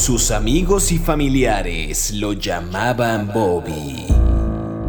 Sus 0.00 0.30
amigos 0.30 0.90
y 0.92 0.98
familiares 0.98 2.12
lo 2.14 2.32
llamaban 2.32 3.30
Bobby. 3.34 4.06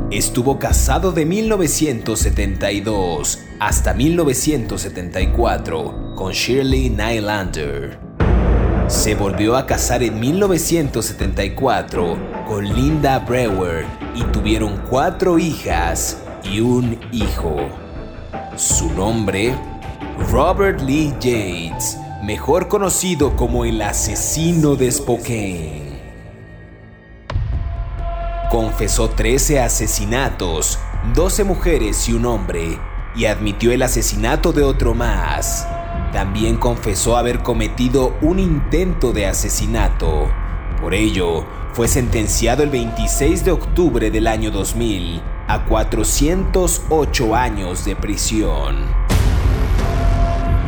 Estuvo 0.09 0.57
casado 0.57 1.11
de 1.11 1.25
1972 1.25 3.39
hasta 3.59 3.93
1974 3.93 6.13
con 6.15 6.31
Shirley 6.31 6.91
Nylander. 6.91 7.99
Se 8.87 9.13
volvió 9.13 9.57
a 9.57 9.65
casar 9.65 10.02
en 10.02 10.17
1974 10.17 12.45
con 12.47 12.73
Linda 12.73 13.19
Brewer 13.19 13.85
y 14.16 14.23
tuvieron 14.31 14.77
cuatro 14.89 15.38
hijas 15.38 16.19
y 16.41 16.61
un 16.61 16.97
hijo. 17.11 17.57
Su 18.55 18.89
nombre, 18.93 19.53
Robert 20.31 20.80
Lee 20.80 21.11
Yates, 21.19 21.97
mejor 22.21 22.67
conocido 22.67 23.35
como 23.35 23.66
el 23.66 23.81
asesino 23.81 24.75
de 24.75 24.91
Spokane. 24.91 26.02
Confesó 28.52 29.09
13 29.09 29.59
asesinatos, 29.59 30.77
12 31.16 31.44
mujeres 31.45 32.07
y 32.09 32.13
un 32.13 32.25
hombre, 32.25 32.77
y 33.16 33.25
admitió 33.25 33.71
el 33.71 33.81
asesinato 33.81 34.53
de 34.53 34.61
otro 34.63 34.94
más. 34.94 35.67
También 36.13 36.57
confesó 36.57 37.17
haber 37.17 37.39
cometido 37.39 38.16
un 38.22 38.38
intento 38.39 39.13
de 39.13 39.25
asesinato. 39.25 40.30
Por 40.80 40.94
ello, 40.94 41.45
fue 41.73 41.88
sentenciado 41.88 42.61
el 42.61 42.69
26 42.69 43.45
de 43.45 43.52
octubre 43.52 44.11
del 44.11 44.27
año 44.27 44.52
2000 44.52 45.22
a 45.47 45.66
408 45.66 47.36
años 47.36 47.83
de 47.86 47.95
prisión. 47.95 48.75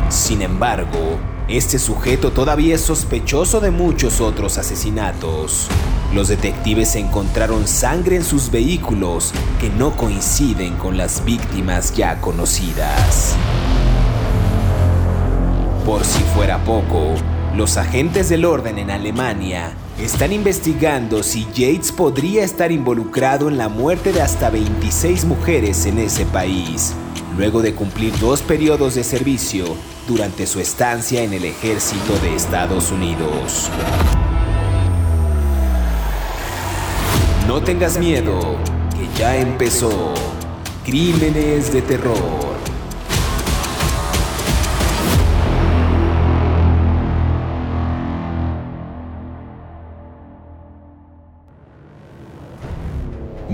Sin 0.08 0.42
embargo, 0.42 1.18
este 1.48 1.78
sujeto 1.78 2.32
todavía 2.32 2.74
es 2.74 2.80
sospechoso 2.80 3.60
de 3.60 3.70
muchos 3.70 4.20
otros 4.20 4.56
asesinatos. 4.56 5.68
Los 6.14 6.28
detectives 6.28 6.94
encontraron 6.96 7.68
sangre 7.68 8.16
en 8.16 8.24
sus 8.24 8.50
vehículos 8.50 9.32
que 9.60 9.68
no 9.68 9.96
coinciden 9.96 10.76
con 10.76 10.96
las 10.96 11.24
víctimas 11.24 11.94
ya 11.94 12.20
conocidas. 12.20 13.34
Por 15.84 16.02
si 16.04 16.22
fuera 16.34 16.64
poco, 16.64 17.14
los 17.54 17.76
agentes 17.76 18.30
del 18.30 18.46
orden 18.46 18.78
en 18.78 18.90
Alemania 18.90 19.74
están 20.00 20.32
investigando 20.32 21.22
si 21.22 21.46
Yates 21.54 21.92
podría 21.92 22.42
estar 22.42 22.72
involucrado 22.72 23.48
en 23.48 23.58
la 23.58 23.68
muerte 23.68 24.12
de 24.12 24.22
hasta 24.22 24.48
26 24.50 25.26
mujeres 25.26 25.84
en 25.84 25.98
ese 25.98 26.24
país, 26.24 26.94
luego 27.36 27.62
de 27.62 27.74
cumplir 27.74 28.16
dos 28.18 28.42
periodos 28.42 28.94
de 28.94 29.04
servicio 29.04 29.64
durante 30.06 30.46
su 30.46 30.60
estancia 30.60 31.22
en 31.22 31.32
el 31.32 31.44
ejército 31.44 32.18
de 32.22 32.34
Estados 32.34 32.90
Unidos. 32.92 33.70
No 37.46 37.62
tengas 37.62 37.98
miedo, 37.98 38.56
que 38.96 39.18
ya 39.18 39.36
empezó. 39.36 40.14
Crímenes 40.84 41.72
de 41.72 41.82
terror. 41.82 42.54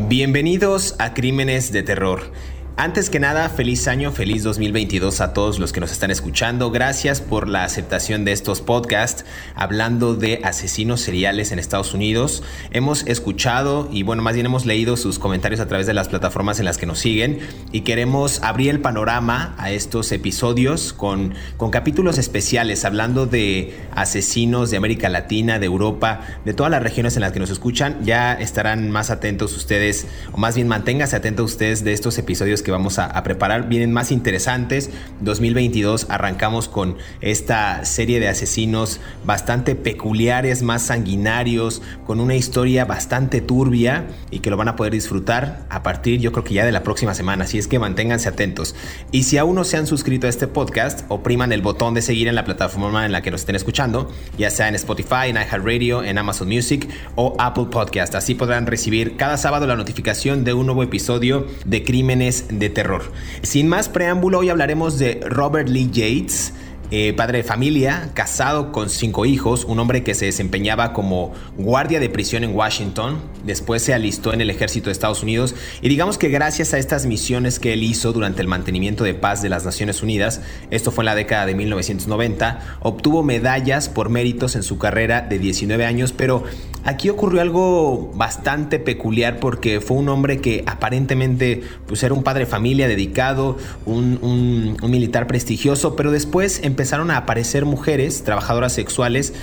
Bienvenidos 0.09 0.97
a 0.99 1.15
Crímenes 1.15 1.71
de 1.71 1.85
Terror. 1.85 2.33
Antes 2.77 3.11
que 3.11 3.21
nada, 3.21 3.51
feliz 3.51 3.89
año, 3.89 4.11
feliz 4.11 4.43
2022 4.43 5.21
a 5.21 5.35
todos 5.35 5.59
los 5.59 5.71
que 5.73 5.81
nos 5.81 5.93
están 5.93 6.11
escuchando. 6.11 6.71
Gracias 6.71 7.21
por 7.21 7.47
la 7.47 7.65
aceptación 7.65 8.25
de 8.25 8.33
estos 8.33 8.63
podcasts 8.63 9.27
hablando 9.55 10.15
de 10.15 10.41
asesinos 10.45 11.03
seriales 11.03 11.53
en 11.53 11.59
Estados 11.59 11.93
Unidos. 11.93 12.43
Hemos 12.71 13.07
escuchado 13.07 13.91
y 13.93 14.03
bueno, 14.03 14.23
más 14.23 14.33
bien 14.33 14.47
hemos 14.47 14.65
leído 14.65 14.97
sus 14.97 15.19
comentarios 15.19 15.61
a 15.61 15.69
través 15.69 15.87
de 15.87 15.93
las 15.93 16.09
plataformas 16.09 16.59
en 16.59 16.65
las 16.65 16.79
que 16.79 16.87
nos 16.87 17.01
siguen 17.01 17.41
y 17.71 17.83
queremos 17.83 18.43
abrir 18.43 18.71
el 18.71 18.81
panorama 18.81 19.55
a 19.59 19.71
estos 19.71 20.11
episodios 20.11 20.95
con, 20.95 21.35
con 21.59 21.71
capítulos 21.71 22.17
especiales 22.17 22.87
hablando 22.87 23.27
de 23.27 23.79
asesinos 23.95 24.71
de 24.71 24.79
América 24.79 25.11
Latina, 25.11 25.59
de 25.59 25.67
Europa, 25.67 26.23
de 26.47 26.55
todas 26.55 26.71
las 26.71 26.83
regiones 26.83 27.15
en 27.17 27.21
las 27.21 27.33
que 27.33 27.41
nos 27.41 27.51
escuchan. 27.51 27.99
Ya 28.05 28.33
estarán 28.33 28.91
más 28.91 29.11
atentos 29.11 29.55
ustedes, 29.55 30.07
o 30.33 30.39
más 30.39 30.55
bien 30.55 30.67
manténganse 30.67 31.15
atentos 31.15 31.53
ustedes 31.53 31.85
de 31.85 31.93
estos 31.93 32.17
episodios 32.17 32.63
que 32.63 32.70
vamos 32.71 32.99
a, 32.99 33.21
preparar 33.23 33.69
vienen 33.69 33.93
más 33.93 34.13
interesantes. 34.13 34.91
2022 35.21 36.07
arrancamos 36.09 36.69
con 36.69 36.97
esta 37.21 37.85
serie 37.85 38.21
de 38.21 38.29
asesinos 38.29 39.01
bastante 39.25 39.75
peculiares, 39.75 40.63
más 40.63 40.83
sanguinarios, 40.83 41.83
con 42.07 42.21
una 42.21 42.35
historia 42.35 42.85
bastante 42.85 43.41
turbia 43.41 44.07
y 44.31 44.41
que 44.41 44.51
lo 44.51 44.57
van 44.57 44.69
a 44.69 44.77
poder 44.77 44.93
disfrutar 44.93 45.67
a 45.69 45.83
partir 45.83 46.21
yo 46.21 46.33
creo 46.33 46.45
que 46.45 46.55
ya 46.55 46.65
de 46.65 46.73
la 46.73 46.83
próxima 46.83 47.15
semana. 47.15 47.45
Así 47.45 47.59
es 47.59 47.67
que 47.67 47.79
manténganse 47.79 48.29
atentos. 48.29 48.75
Y 49.13 49.25
si 49.25 49.39
aún 49.39 49.55
no 49.55 49.65
se 49.65 49.77
han 49.77 49.87
suscrito 49.87 50.27
a 50.27 50.31
este 50.31 50.47
podcast, 50.47 51.05
opriman 51.09 51.53
el 51.53 51.63
botón 51.63 51.95
de 51.95 52.03
seguir 52.03 52.29
en 52.29 52.35
la 52.35 52.45
plataforma 52.45 53.07
en 53.07 53.13
la 53.13 53.23
que 53.23 53.31
nos 53.31 53.43
estén 53.43 53.57
escuchando, 53.57 54.11
ya 54.39 54.51
sea 54.51 54.69
en 54.69 54.75
Spotify, 54.75 55.29
en 55.29 55.37
iHeartRadio, 55.37 56.05
en 56.05 56.19
Amazon 56.19 56.49
Music 56.49 56.89
o 57.15 57.35
Apple 57.39 57.67
Podcast. 57.71 58.15
Así 58.15 58.35
podrán 58.35 58.67
recibir 58.67 59.17
cada 59.17 59.37
sábado 59.37 59.67
la 59.67 59.77
notificación 59.77 60.45
de 60.45 60.55
un 60.55 60.67
nuevo 60.67 60.83
episodio 60.83 61.47
de 61.65 61.83
Crímenes 61.83 62.50
de 62.53 62.71
terror. 62.71 63.13
Sin 63.43 63.69
más 63.69 63.89
preámbulo, 63.89 64.39
hoy 64.39 64.49
hablaremos 64.49 64.99
de 64.99 65.21
Robert 65.29 65.69
Lee 65.69 65.91
Yates, 65.91 66.55
eh, 66.93 67.13
padre 67.13 67.39
de 67.39 67.45
familia, 67.45 68.11
casado 68.15 68.73
con 68.73 68.91
cinco 68.91 69.25
hijos, 69.25 69.65
un 69.65 69.79
hombre 69.79 70.03
que 70.03 70.13
se 70.15 70.25
desempeñaba 70.25 70.93
como 70.93 71.33
guardia 71.57 72.01
de 72.01 72.09
prisión 72.09 72.43
en 72.43 72.53
Washington, 72.53 73.21
después 73.45 73.81
se 73.81 73.95
alistó 73.95 74.33
en 74.33 74.41
el 74.41 74.51
ejército 74.51 74.87
de 74.87 74.93
Estados 74.93 75.23
Unidos 75.23 75.55
y 75.83 75.89
digamos 75.89 76.19
que 76.19 76.31
gracias 76.31 76.75
a 76.75 76.79
estas 76.79 77.07
misiones 77.07 77.61
que 77.61 77.75
él 77.75 77.85
hizo 77.85 78.13
durante 78.13 78.43
el 78.43 78.49
mantenimiento 78.49 79.05
de 79.05 79.15
paz 79.15 79.41
de 79.41 79.49
las 79.49 79.65
Naciones 79.65 80.03
Unidas, 80.03 80.41
esto 80.73 80.91
fue 80.91 81.03
en 81.03 81.07
la 81.07 81.15
década 81.15 81.47
de 81.47 81.55
1990, 81.55 82.79
obtuvo 82.81 83.23
medallas 83.23 83.89
por 83.89 84.09
méritos 84.09 84.57
en 84.57 84.65
su 84.65 84.77
carrera 84.77 85.21
de 85.21 85.39
19 85.39 85.87
años, 85.87 86.13
pero 86.13 86.43
aquí 86.85 87.09
ocurrió 87.09 87.41
algo 87.41 88.13
bastante 88.15 88.79
peculiar 88.79 89.41
porque 89.41 89.81
fue 89.81 89.97
un 89.97 90.09
hombre 90.09 90.41
que 90.41 90.65
aparentemente 90.67 91.63
pues, 91.87 92.03
era 92.03 92.15
un 92.15 92.23
padre 92.23 92.45
de 92.45 92.51
familia 92.51 92.89
dedicado, 92.89 93.57
un, 93.87 94.77
un 94.81 94.91
militar 94.91 95.27
prestigioso, 95.27 95.97
pero 95.97 96.11
después 96.11 96.61
empezaron 96.63 97.11
a 97.11 97.17
aparecer 97.17 97.65
mujeres, 97.65 98.25
trabajadoras 98.25 98.73
sexuales, 98.73 99.35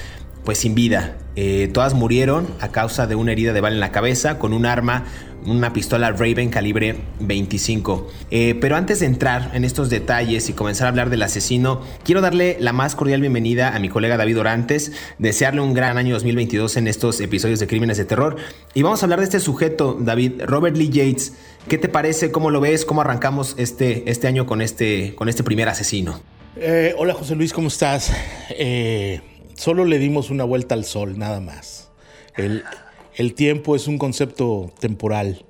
pues 0.47 0.59
sin 0.59 0.75
vida. 0.75 1.17
Eh, 1.35 1.69
todas 1.73 1.93
murieron 1.93 2.47
a 2.61 2.69
causa 2.69 3.05
de 3.05 3.15
una 3.15 3.33
herida 3.33 3.51
de 3.51 3.59
bala 3.59 3.75
en 3.75 3.81
la 3.81 3.91
cabeza 3.91 4.39
con 4.39 4.53
un 4.53 4.65
arma, 4.65 5.03
una 5.47 5.73
pistola 5.73 6.11
Raven 6.11 6.49
calibre 6.49 6.95
25. 7.19 8.07
Eh, 8.29 8.55
pero 8.61 8.75
antes 8.75 8.99
de 8.99 9.05
entrar 9.05 9.51
en 9.53 9.63
estos 9.63 9.89
detalles 9.89 10.49
y 10.49 10.53
comenzar 10.53 10.85
a 10.85 10.89
hablar 10.89 11.09
del 11.09 11.23
asesino, 11.23 11.81
quiero 12.03 12.21
darle 12.21 12.57
la 12.59 12.73
más 12.73 12.95
cordial 12.95 13.21
bienvenida 13.21 13.75
a 13.75 13.79
mi 13.79 13.89
colega 13.89 14.17
David 14.17 14.39
Orantes, 14.39 14.91
desearle 15.17 15.61
un 15.61 15.73
gran 15.73 15.97
año 15.97 16.13
2022 16.13 16.77
en 16.77 16.87
estos 16.87 17.19
episodios 17.21 17.59
de 17.59 17.67
Crímenes 17.67 17.97
de 17.97 18.05
Terror. 18.05 18.35
Y 18.73 18.83
vamos 18.83 19.01
a 19.01 19.05
hablar 19.05 19.19
de 19.19 19.25
este 19.25 19.39
sujeto, 19.39 19.97
David, 19.99 20.41
Robert 20.45 20.77
Lee 20.77 20.89
Yates. 20.89 21.33
¿Qué 21.67 21.77
te 21.77 21.89
parece? 21.89 22.31
¿Cómo 22.31 22.51
lo 22.51 22.61
ves? 22.61 22.85
¿Cómo 22.85 23.01
arrancamos 23.01 23.55
este, 23.57 24.09
este 24.11 24.27
año 24.27 24.45
con 24.45 24.61
este, 24.61 25.15
con 25.15 25.29
este 25.29 25.43
primer 25.43 25.69
asesino? 25.69 26.21
Eh, 26.59 26.95
hola 26.97 27.13
José 27.13 27.35
Luis, 27.35 27.53
¿cómo 27.53 27.67
estás? 27.67 28.11
Eh, 28.49 29.21
solo 29.53 29.85
le 29.85 29.99
dimos 29.99 30.31
una 30.31 30.43
vuelta 30.43 30.73
al 30.73 30.85
sol, 30.85 31.19
nada 31.19 31.39
más. 31.39 31.89
El, 32.35 33.33
tiempo 33.35 33.75
es 33.75 33.87
un 33.87 33.97
concepto 33.97 34.71
temporal. 34.79 35.45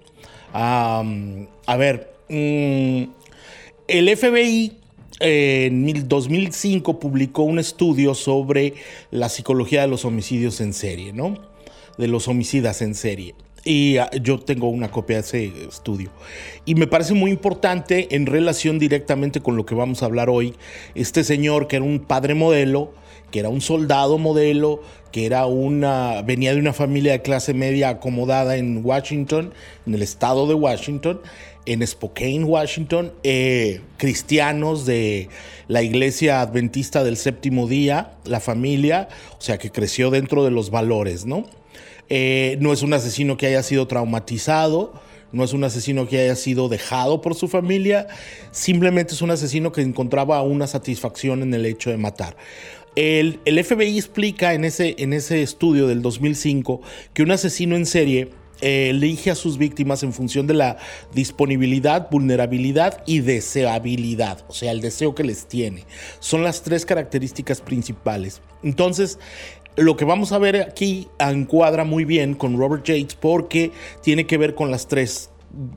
A 0.60 1.78
ver, 1.78 2.14
mm, 2.30 3.04
el 3.88 4.18
FBI 4.18 4.78
en 5.20 6.08
2005 6.08 7.00
publicó 7.00 7.44
un 7.44 7.60
estudio 7.60 8.14
sobre 8.14 8.74
la 9.12 9.30
psicología 9.30 9.82
de 9.82 9.88
los 9.88 10.06
homicidios 10.06 10.62
en 10.62 10.74
serie, 10.74 11.14
¿no? 11.14 11.38
De 11.98 12.08
los 12.08 12.28
homicidas 12.28 12.82
en 12.82 12.96
serie. 12.96 13.36
Y 13.64 13.98
ah, 13.98 14.10
yo 14.22 14.40
tengo 14.40 14.70
una 14.70 14.90
copia 14.92 15.18
de 15.18 15.22
ese 15.22 15.52
estudio. 15.68 16.10
Y 16.66 16.76
me 16.76 16.88
parece 16.88 17.14
muy 17.14 17.32
importante 17.32 18.16
en 18.16 18.26
relación 18.26 18.80
directamente 18.80 19.42
con 19.42 19.58
lo 19.58 19.66
que 19.66 19.76
vamos 19.76 20.02
a 20.02 20.06
hablar 20.06 20.30
hoy. 20.30 20.54
Este 20.96 21.24
señor 21.24 21.68
que 21.68 21.78
era 21.78 21.86
un 21.86 22.00
padre 22.00 22.34
modelo, 22.34 22.94
que 23.32 23.40
era 23.40 23.50
un 23.50 23.62
soldado 23.62 24.18
modelo, 24.18 24.82
que 25.12 25.26
era 25.26 25.46
una, 25.46 26.22
venía 26.22 26.54
de 26.54 26.60
una 26.60 26.74
familia 26.74 27.14
de 27.14 27.22
clase 27.22 27.54
media 27.54 27.90
acomodada 27.90 28.58
en 28.58 28.86
Washington, 28.86 29.54
en 29.86 29.94
el 29.94 30.02
estado 30.02 30.48
de 30.48 30.54
Washington, 30.54 31.22
en 31.66 31.86
Spokane, 31.86 32.46
Washington, 32.46 33.12
eh, 33.24 33.82
cristianos 33.98 34.86
de 34.86 35.28
la 35.68 35.84
iglesia 35.84 36.42
adventista 36.42 37.04
del 37.04 37.18
séptimo 37.18 37.68
día, 37.68 38.14
la 38.24 38.40
familia, 38.40 39.10
o 39.38 39.42
sea 39.42 39.58
que 39.58 39.72
creció 39.72 40.10
dentro 40.10 40.46
de 40.46 40.52
los 40.52 40.70
valores, 40.70 41.26
¿no? 41.26 41.46
Eh, 42.10 42.58
no 42.62 42.72
es 42.72 42.84
un 42.84 42.94
asesino 42.94 43.36
que 43.36 43.48
haya 43.48 43.64
sido 43.64 43.86
traumatizado, 43.86 44.94
no 45.34 45.44
es 45.44 45.52
un 45.52 45.66
asesino 45.66 46.08
que 46.08 46.20
haya 46.20 46.36
sido 46.36 46.70
dejado 46.70 47.20
por 47.20 47.36
su 47.36 47.50
familia, 47.50 48.08
simplemente 48.52 49.14
es 49.14 49.22
un 49.22 49.32
asesino 49.32 49.74
que 49.74 49.82
encontraba 49.82 50.42
una 50.42 50.68
satisfacción 50.68 51.42
en 51.42 51.54
el 51.54 51.66
hecho 51.66 51.90
de 51.90 51.98
matar. 51.98 52.38
El, 52.98 53.40
FBI 53.46 53.96
explica 53.96 54.56
en 54.56 54.66
ese, 54.66 54.96
en 54.98 55.14
ese 55.14 55.44
estudio 55.44 55.86
del 55.86 56.02
2005 56.02 56.82
que 57.14 57.22
un 57.22 57.30
asesino 57.30 57.76
en 57.76 57.86
serie 57.86 58.32
eh, 58.62 58.90
elige 58.90 59.30
a 59.30 59.36
sus 59.36 59.60
víctimas 59.60 60.02
en 60.02 60.14
función 60.14 60.48
de 60.48 60.56
la 60.56 60.78
disponibilidad, 61.14 62.10
vulnerabilidad 62.10 63.04
y 63.06 63.20
deseabilidad, 63.20 64.44
o 64.48 64.54
sea, 64.54 64.72
el 64.72 64.82
deseo 64.82 65.14
que 65.14 65.24
les 65.24 65.48
tiene. 65.48 65.86
Son 66.20 66.44
las 66.44 66.64
tres 66.64 66.88
características 66.88 67.62
principales. 67.62 68.42
Entonces, 68.64 69.20
lo 69.76 69.96
que 69.96 70.06
vamos 70.06 70.32
a 70.32 70.40
ver 70.40 70.60
aquí 70.60 71.08
encuadra 71.20 71.84
muy 71.84 72.04
bien 72.04 72.34
con 72.34 72.58
Robert 72.58 72.84
Yates 72.84 73.14
porque 73.14 73.70
tiene 74.02 74.26
que 74.26 74.40
ver 74.40 74.56
con 74.56 74.72
las 74.72 74.88
tres 74.88 75.30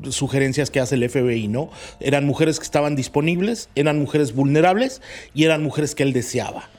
sugerencias 0.09 0.71
que 0.71 0.81
hace 0.81 0.95
el 0.95 1.07
FBI, 1.07 1.49
¿no? 1.49 1.69
Eran 2.01 2.25
mujeres 2.25 2.59
que 2.59 2.65
estaban 2.65 2.97
disponibles, 2.97 3.69
eran 3.75 3.99
mujeres 3.99 4.35
vulnerables 4.35 5.03
y 5.35 5.45
eran 5.45 5.63
mujeres 5.63 5.95
que 5.95 6.03
él 6.03 6.15
deseaba 6.15 6.71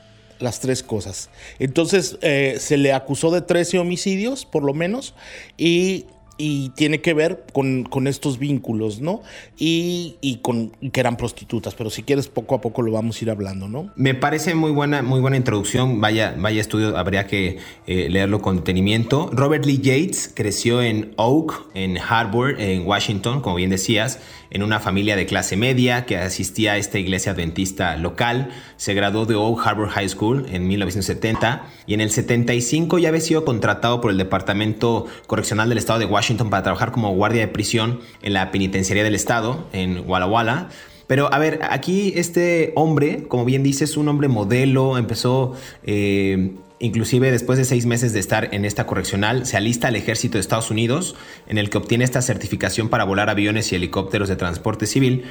las 0.42 0.60
tres 0.60 0.82
cosas. 0.82 1.30
Entonces 1.58 2.18
eh, 2.20 2.56
se 2.58 2.76
le 2.76 2.92
acusó 2.92 3.30
de 3.30 3.40
13 3.40 3.78
homicidios, 3.78 4.44
por 4.44 4.64
lo 4.64 4.74
menos, 4.74 5.14
y 5.56 6.06
y 6.38 6.70
tiene 6.70 7.00
que 7.00 7.14
ver 7.14 7.44
con, 7.52 8.06
estos 8.06 8.38
vínculos, 8.38 9.00
¿no? 9.00 9.22
Y, 9.58 10.40
con 10.42 10.70
que 10.70 10.98
eran 10.98 11.16
prostitutas, 11.16 11.74
pero 11.74 11.88
si 11.88 12.02
quieres 12.02 12.28
poco 12.28 12.56
a 12.56 12.60
poco 12.60 12.82
lo 12.82 12.90
vamos 12.90 13.20
a 13.20 13.24
ir 13.24 13.30
hablando, 13.30 13.68
¿no? 13.68 13.92
Me 13.94 14.14
parece 14.14 14.54
muy 14.54 14.72
buena, 14.72 15.02
muy 15.02 15.20
buena 15.20 15.36
introducción, 15.36 16.00
vaya, 16.00 16.34
vaya 16.36 16.60
estudio, 16.60 16.96
habría 16.96 17.26
que 17.26 17.58
eh, 17.86 18.08
leerlo 18.10 18.40
con 18.40 18.56
detenimiento. 18.56 19.30
Robert 19.32 19.64
Lee 19.64 19.78
Yates 19.78 20.32
creció 20.34 20.82
en 20.82 21.12
Oak, 21.16 21.68
en 21.74 21.96
Harvard, 21.98 22.60
en 22.60 22.86
Washington, 22.86 23.40
como 23.40 23.56
bien 23.56 23.70
decías, 23.70 24.18
en 24.52 24.62
una 24.62 24.80
familia 24.80 25.16
de 25.16 25.24
clase 25.24 25.56
media 25.56 26.04
que 26.04 26.18
asistía 26.18 26.72
a 26.72 26.76
esta 26.76 26.98
iglesia 26.98 27.32
adventista 27.32 27.96
local. 27.96 28.50
Se 28.76 28.92
graduó 28.92 29.24
de 29.24 29.34
Oak 29.34 29.66
Harbor 29.66 29.88
High 29.88 30.10
School 30.10 30.46
en 30.52 30.68
1970 30.68 31.64
y 31.86 31.94
en 31.94 32.02
el 32.02 32.10
75 32.10 32.98
ya 32.98 33.08
había 33.08 33.22
sido 33.22 33.46
contratado 33.46 34.02
por 34.02 34.10
el 34.10 34.18
Departamento 34.18 35.06
Correccional 35.26 35.70
del 35.70 35.78
Estado 35.78 35.98
de 35.98 36.04
Washington 36.04 36.50
para 36.50 36.62
trabajar 36.62 36.92
como 36.92 37.14
guardia 37.14 37.40
de 37.40 37.48
prisión 37.48 38.00
en 38.20 38.34
la 38.34 38.50
penitenciaría 38.50 39.02
del 39.02 39.14
Estado 39.14 39.66
en 39.72 40.04
Walla 40.06 40.26
Walla. 40.26 40.68
Pero 41.06 41.32
a 41.32 41.38
ver, 41.38 41.60
aquí 41.70 42.12
este 42.16 42.72
hombre, 42.76 43.24
como 43.28 43.44
bien 43.44 43.62
dices, 43.62 43.90
es 43.90 43.96
un 43.96 44.08
hombre 44.08 44.28
modelo, 44.28 44.98
empezó 44.98 45.54
eh, 45.84 46.52
Inclusive 46.82 47.30
después 47.30 47.60
de 47.60 47.64
seis 47.64 47.86
meses 47.86 48.12
de 48.12 48.18
estar 48.18 48.52
en 48.52 48.64
esta 48.64 48.86
correccional, 48.86 49.46
se 49.46 49.56
alista 49.56 49.86
al 49.86 49.94
ejército 49.94 50.34
de 50.36 50.40
Estados 50.40 50.68
Unidos, 50.68 51.14
en 51.46 51.56
el 51.56 51.70
que 51.70 51.78
obtiene 51.78 52.02
esta 52.02 52.20
certificación 52.22 52.88
para 52.88 53.04
volar 53.04 53.30
aviones 53.30 53.70
y 53.70 53.76
helicópteros 53.76 54.28
de 54.28 54.34
transporte 54.34 54.86
civil. 54.86 55.22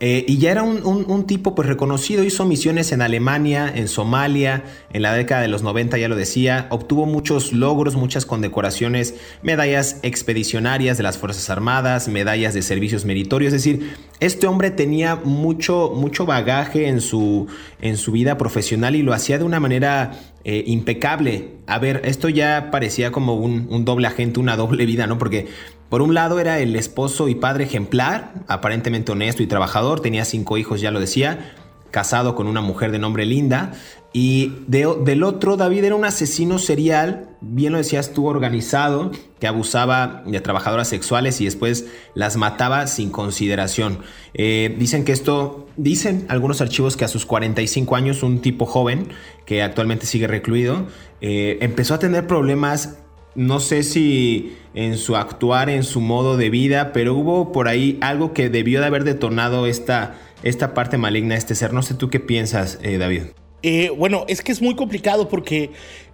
Eh, 0.00 0.24
y 0.26 0.38
ya 0.38 0.50
era 0.50 0.62
un, 0.62 1.26
tipo 1.26 1.54
pues 1.54 1.68
reconocido, 1.68 2.24
hizo 2.24 2.44
misiones 2.44 2.90
en 2.90 3.02
Alemania, 3.02 3.72
en 3.72 3.86
Somalia, 3.86 4.64
en 4.92 5.00
la 5.00 5.14
década 5.14 5.40
de 5.40 5.48
los 5.48 5.62
90 5.62 5.96
ya 5.96 6.08
lo 6.08 6.16
decía, 6.16 6.66
obtuvo 6.70 7.06
muchos 7.06 7.52
logros, 7.52 7.94
muchas 7.94 8.26
condecoraciones, 8.26 9.14
medallas 9.42 10.00
expedicionarias 10.02 10.98
de 10.98 11.04
las 11.04 11.16
Fuerzas 11.16 11.48
Armadas, 11.48 12.08
medallas 12.08 12.52
de 12.52 12.60
servicios 12.60 13.06
meritorios, 13.06 13.54
es 13.54 13.64
decir, 13.64 13.94
este 14.20 14.46
hombre 14.46 14.70
tenía 14.70 15.16
mucho, 15.16 15.92
mucho 15.94 16.26
bagaje 16.26 16.88
en 16.88 17.00
su, 17.00 17.46
en 17.80 17.96
su 17.96 18.12
vida 18.12 18.36
profesional 18.36 18.96
y 18.96 19.02
lo 19.02 19.14
hacía 19.14 19.38
de 19.38 19.44
una 19.44 19.60
manera 19.60 20.12
eh, 20.48 20.62
impecable. 20.68 21.48
A 21.66 21.80
ver, 21.80 22.02
esto 22.04 22.28
ya 22.28 22.68
parecía 22.70 23.10
como 23.10 23.34
un, 23.34 23.84
doble 23.84 24.06
agente, 24.06 24.38
una 24.38 24.56
doble 24.56 24.86
vida, 24.86 25.08
¿no? 25.08 25.18
Porque 25.18 25.48
por 25.88 26.02
un 26.02 26.14
lado 26.14 26.38
era 26.38 26.60
el 26.60 26.76
esposo 26.76 27.26
y 27.26 27.34
padre 27.34 27.64
ejemplar, 27.64 28.32
aparentemente 28.46 29.10
honesto 29.10 29.42
y 29.42 29.48
trabajador, 29.48 29.98
tenía 29.98 30.24
cinco 30.24 30.56
hijos, 30.56 30.80
ya 30.80 30.92
lo 30.92 31.00
decía, 31.00 31.52
casado 31.90 32.36
con 32.36 32.46
una 32.46 32.60
mujer 32.60 32.92
de 32.92 33.00
nombre 33.00 33.26
Linda. 33.26 33.72
Y 34.18 34.54
del 34.66 35.22
otro, 35.24 35.58
David 35.58 35.84
era 35.84 35.94
un 35.94 36.06
asesino 36.06 36.58
serial, 36.58 37.36
bien 37.42 37.72
lo 37.72 37.78
decías 37.78 38.14
tú, 38.14 38.26
organizado, 38.26 39.10
que 39.38 39.46
abusaba 39.46 40.22
de 40.24 40.40
trabajadoras 40.40 40.88
sexuales 40.88 41.38
y 41.42 41.44
después 41.44 41.84
las 42.14 42.38
mataba 42.38 42.86
sin 42.86 43.10
consideración. 43.10 43.98
Eh, 44.32 44.74
dicen 44.78 45.04
que 45.04 45.12
esto, 45.12 45.68
dicen 45.76 46.24
algunos 46.30 46.62
archivos 46.62 46.96
que 46.96 47.04
a 47.04 47.08
sus 47.08 47.26
45 47.26 47.94
años 47.94 48.22
un 48.22 48.40
tipo 48.40 48.64
joven, 48.64 49.08
que 49.44 49.62
actualmente 49.62 50.06
sigue 50.06 50.26
recluido, 50.26 50.86
eh, 51.20 51.58
empezó 51.60 51.92
a 51.92 51.98
tener 51.98 52.26
problemas, 52.26 52.96
no 53.34 53.60
sé 53.60 53.82
si 53.82 54.56
en 54.72 54.96
su 54.96 55.16
actuar, 55.16 55.68
en 55.68 55.84
su 55.84 56.00
modo 56.00 56.38
de 56.38 56.48
vida, 56.48 56.94
pero 56.94 57.12
hubo 57.12 57.52
por 57.52 57.68
ahí 57.68 57.98
algo 58.00 58.32
que 58.32 58.48
debió 58.48 58.80
de 58.80 58.86
haber 58.86 59.04
detonado 59.04 59.66
esta, 59.66 60.14
esta 60.42 60.72
parte 60.72 60.96
maligna 60.96 61.34
este 61.34 61.54
ser. 61.54 61.74
No 61.74 61.82
sé 61.82 61.92
tú 61.92 62.08
qué 62.08 62.18
piensas, 62.18 62.78
eh, 62.80 62.96
David. 62.96 63.24
Eh, 63.68 63.90
bueno, 63.90 64.24
es 64.28 64.42
que 64.42 64.52
es 64.52 64.62
muy 64.62 64.76
complicado 64.76 65.28
porque 65.28 65.72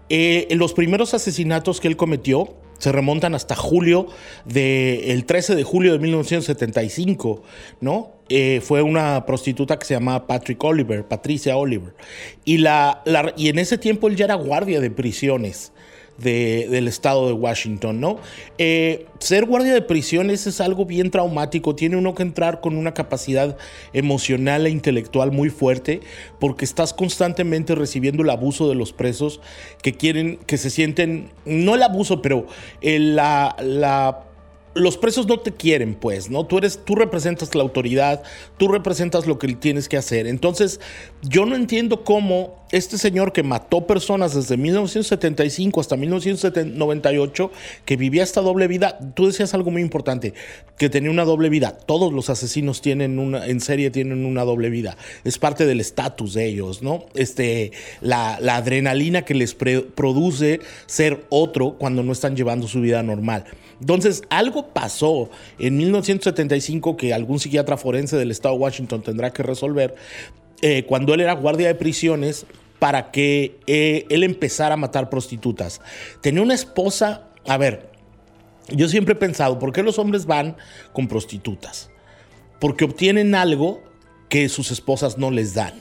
eh, 0.08 0.48
los 0.52 0.72
primeros 0.72 1.12
asesinatos 1.12 1.82
que 1.82 1.88
él 1.88 1.98
cometió 1.98 2.54
se 2.78 2.90
remontan 2.92 3.34
hasta 3.34 3.54
julio 3.54 4.06
de 4.46 5.12
el 5.12 5.26
13 5.26 5.54
de 5.54 5.62
julio 5.62 5.92
de 5.92 5.98
1975, 5.98 7.42
¿no? 7.82 8.12
Eh, 8.30 8.62
fue 8.64 8.80
una 8.80 9.26
prostituta 9.26 9.78
que 9.78 9.84
se 9.84 9.92
llamaba 9.92 10.26
Patrick 10.26 10.64
Oliver, 10.64 11.06
Patricia 11.06 11.54
Oliver. 11.58 11.94
Y, 12.46 12.56
la, 12.56 13.02
y 13.36 13.48
en 13.50 13.58
ese 13.58 13.76
tiempo 13.76 14.08
él 14.08 14.16
ya 14.16 14.24
era 14.24 14.34
guardia 14.36 14.80
de 14.80 14.90
prisiones 14.90 15.72
del 16.22 16.88
estado 16.88 17.26
de 17.26 17.32
Washington, 17.32 18.00
¿no? 18.00 18.18
Eh, 18.58 19.06
ser 19.18 19.44
guardia 19.46 19.74
de 19.74 19.82
prisiones 19.82 20.46
es 20.46 20.60
algo 20.60 20.86
bien 20.86 21.10
traumático, 21.10 21.74
tiene 21.74 21.96
uno 21.96 22.14
que 22.14 22.22
entrar 22.22 22.60
con 22.60 22.76
una 22.76 22.94
capacidad 22.94 23.56
emocional 23.92 24.66
e 24.66 24.70
intelectual 24.70 25.32
muy 25.32 25.50
fuerte 25.50 26.00
porque 26.38 26.64
estás 26.64 26.94
constantemente 26.94 27.74
recibiendo 27.74 28.22
el 28.22 28.30
abuso 28.30 28.68
de 28.68 28.74
los 28.74 28.92
presos 28.92 29.40
que 29.82 29.94
quieren, 29.94 30.38
que 30.46 30.58
se 30.58 30.70
sienten, 30.70 31.30
no 31.44 31.74
el 31.74 31.82
abuso, 31.82 32.22
pero 32.22 32.46
la, 32.80 33.56
la 33.60 34.26
los 34.74 34.96
presos 34.96 35.26
no 35.26 35.38
te 35.40 35.52
quieren, 35.52 35.94
pues, 35.94 36.30
¿no? 36.30 36.46
Tú 36.46 36.58
eres, 36.58 36.80
tú 36.84 36.94
representas 36.94 37.54
la 37.54 37.62
autoridad, 37.62 38.22
tú 38.56 38.68
representas 38.68 39.26
lo 39.26 39.38
que 39.38 39.48
tienes 39.54 39.88
que 39.88 39.96
hacer. 39.96 40.26
Entonces, 40.26 40.80
yo 41.22 41.44
no 41.44 41.56
entiendo 41.56 42.04
cómo 42.04 42.61
este 42.72 42.96
señor 42.96 43.32
que 43.32 43.42
mató 43.42 43.86
personas 43.86 44.34
desde 44.34 44.56
1975 44.56 45.80
hasta 45.80 45.96
1998, 45.96 47.52
que 47.84 47.96
vivía 47.96 48.22
esta 48.22 48.40
doble 48.40 48.66
vida, 48.66 48.98
tú 49.14 49.26
decías 49.26 49.52
algo 49.52 49.70
muy 49.70 49.82
importante, 49.82 50.32
que 50.78 50.88
tenía 50.88 51.10
una 51.10 51.24
doble 51.24 51.50
vida. 51.50 51.76
Todos 51.76 52.12
los 52.12 52.30
asesinos 52.30 52.80
tienen 52.80 53.18
una, 53.18 53.46
en 53.46 53.60
serie 53.60 53.90
tienen 53.90 54.24
una 54.24 54.44
doble 54.44 54.70
vida. 54.70 54.96
Es 55.22 55.38
parte 55.38 55.66
del 55.66 55.80
estatus 55.80 56.32
de 56.32 56.46
ellos, 56.46 56.82
¿no? 56.82 57.04
Este, 57.14 57.72
la, 58.00 58.36
adrenalina 58.36 59.22
que 59.22 59.34
les 59.34 59.54
produce 59.54 60.60
ser 60.86 61.24
otro 61.28 61.76
cuando 61.78 62.02
no 62.02 62.12
están 62.12 62.36
llevando 62.36 62.68
su 62.68 62.80
vida 62.80 63.02
normal. 63.02 63.44
Entonces, 63.80 64.22
algo 64.30 64.68
pasó 64.68 65.28
en 65.58 65.76
1975 65.76 66.96
que 66.96 67.12
algún 67.12 67.38
psiquiatra 67.38 67.76
forense 67.76 68.16
del 68.16 68.30
estado 68.30 68.54
de 68.54 68.60
Washington 68.62 69.02
tendrá 69.02 69.30
que 69.30 69.42
resolver 69.42 69.94
eh, 70.62 70.84
cuando 70.84 71.12
él 71.12 71.20
era 71.20 71.32
guardia 71.34 71.66
de 71.66 71.74
prisiones 71.74 72.46
para 72.82 73.12
que 73.12 73.60
eh, 73.68 74.06
él 74.10 74.24
empezara 74.24 74.74
a 74.74 74.76
matar 74.76 75.08
prostitutas. 75.08 75.80
Tenía 76.20 76.42
una 76.42 76.54
esposa, 76.54 77.28
a 77.46 77.56
ver, 77.56 77.92
yo 78.70 78.88
siempre 78.88 79.12
he 79.12 79.16
pensado, 79.16 79.60
¿por 79.60 79.72
qué 79.72 79.84
los 79.84 80.00
hombres 80.00 80.26
van 80.26 80.56
con 80.92 81.06
prostitutas? 81.06 81.90
Porque 82.58 82.84
obtienen 82.84 83.36
algo 83.36 83.84
que 84.28 84.48
sus 84.48 84.72
esposas 84.72 85.16
no 85.16 85.30
les 85.30 85.54
dan 85.54 85.74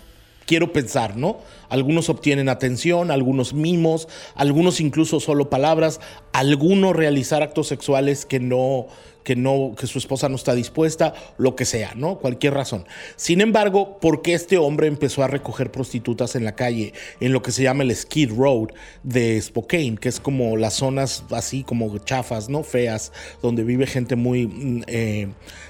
quiero 0.52 0.74
pensar, 0.74 1.16
¿no? 1.16 1.38
Algunos 1.70 2.10
obtienen 2.10 2.50
atención, 2.50 3.10
algunos 3.10 3.54
mimos, 3.54 4.10
algunos 4.36 4.82
incluso 4.82 5.22
solo 5.22 5.50
palabras, 5.50 6.02
algunos 6.34 6.94
realizar 6.94 7.42
actos 7.42 7.68
sexuales 7.68 8.26
que 8.26 8.42
no 8.42 8.88
que 9.24 9.36
no, 9.36 9.74
que 9.78 9.88
su 9.88 9.98
esposa 9.98 10.30
no 10.30 10.36
está 10.36 10.54
dispuesta, 10.56 11.14
lo 11.38 11.56
que 11.56 11.66
sea, 11.66 11.94
¿no? 11.96 12.18
Cualquier 12.20 12.54
razón. 12.54 12.86
Sin 13.16 13.42
embargo, 13.42 14.00
¿por 14.00 14.22
qué 14.22 14.34
este 14.34 14.58
hombre 14.58 14.88
empezó 14.88 15.24
a 15.24 15.28
recoger 15.28 15.72
prostitutas 15.72 16.36
en 16.36 16.44
la 16.44 16.56
calle, 16.56 16.94
en 17.20 17.34
lo 17.34 17.42
que 17.42 17.52
se 17.52 17.64
llama 17.64 17.84
el 17.84 17.96
Skid 17.96 18.32
Road 18.32 18.70
de 19.04 19.42
Spokane, 19.42 19.98
que 20.00 20.10
es 20.10 20.20
como 20.20 20.58
las 20.58 20.76
zonas 20.76 21.24
así 21.32 21.64
como 21.64 21.98
chafas, 22.00 22.50
¿no? 22.50 22.64
Feas, 22.64 23.12
donde 23.42 23.64
vive 23.64 23.88
gente 23.88 24.16
muy 24.16 24.48
mm, 24.48 24.84
eh, 24.88 25.28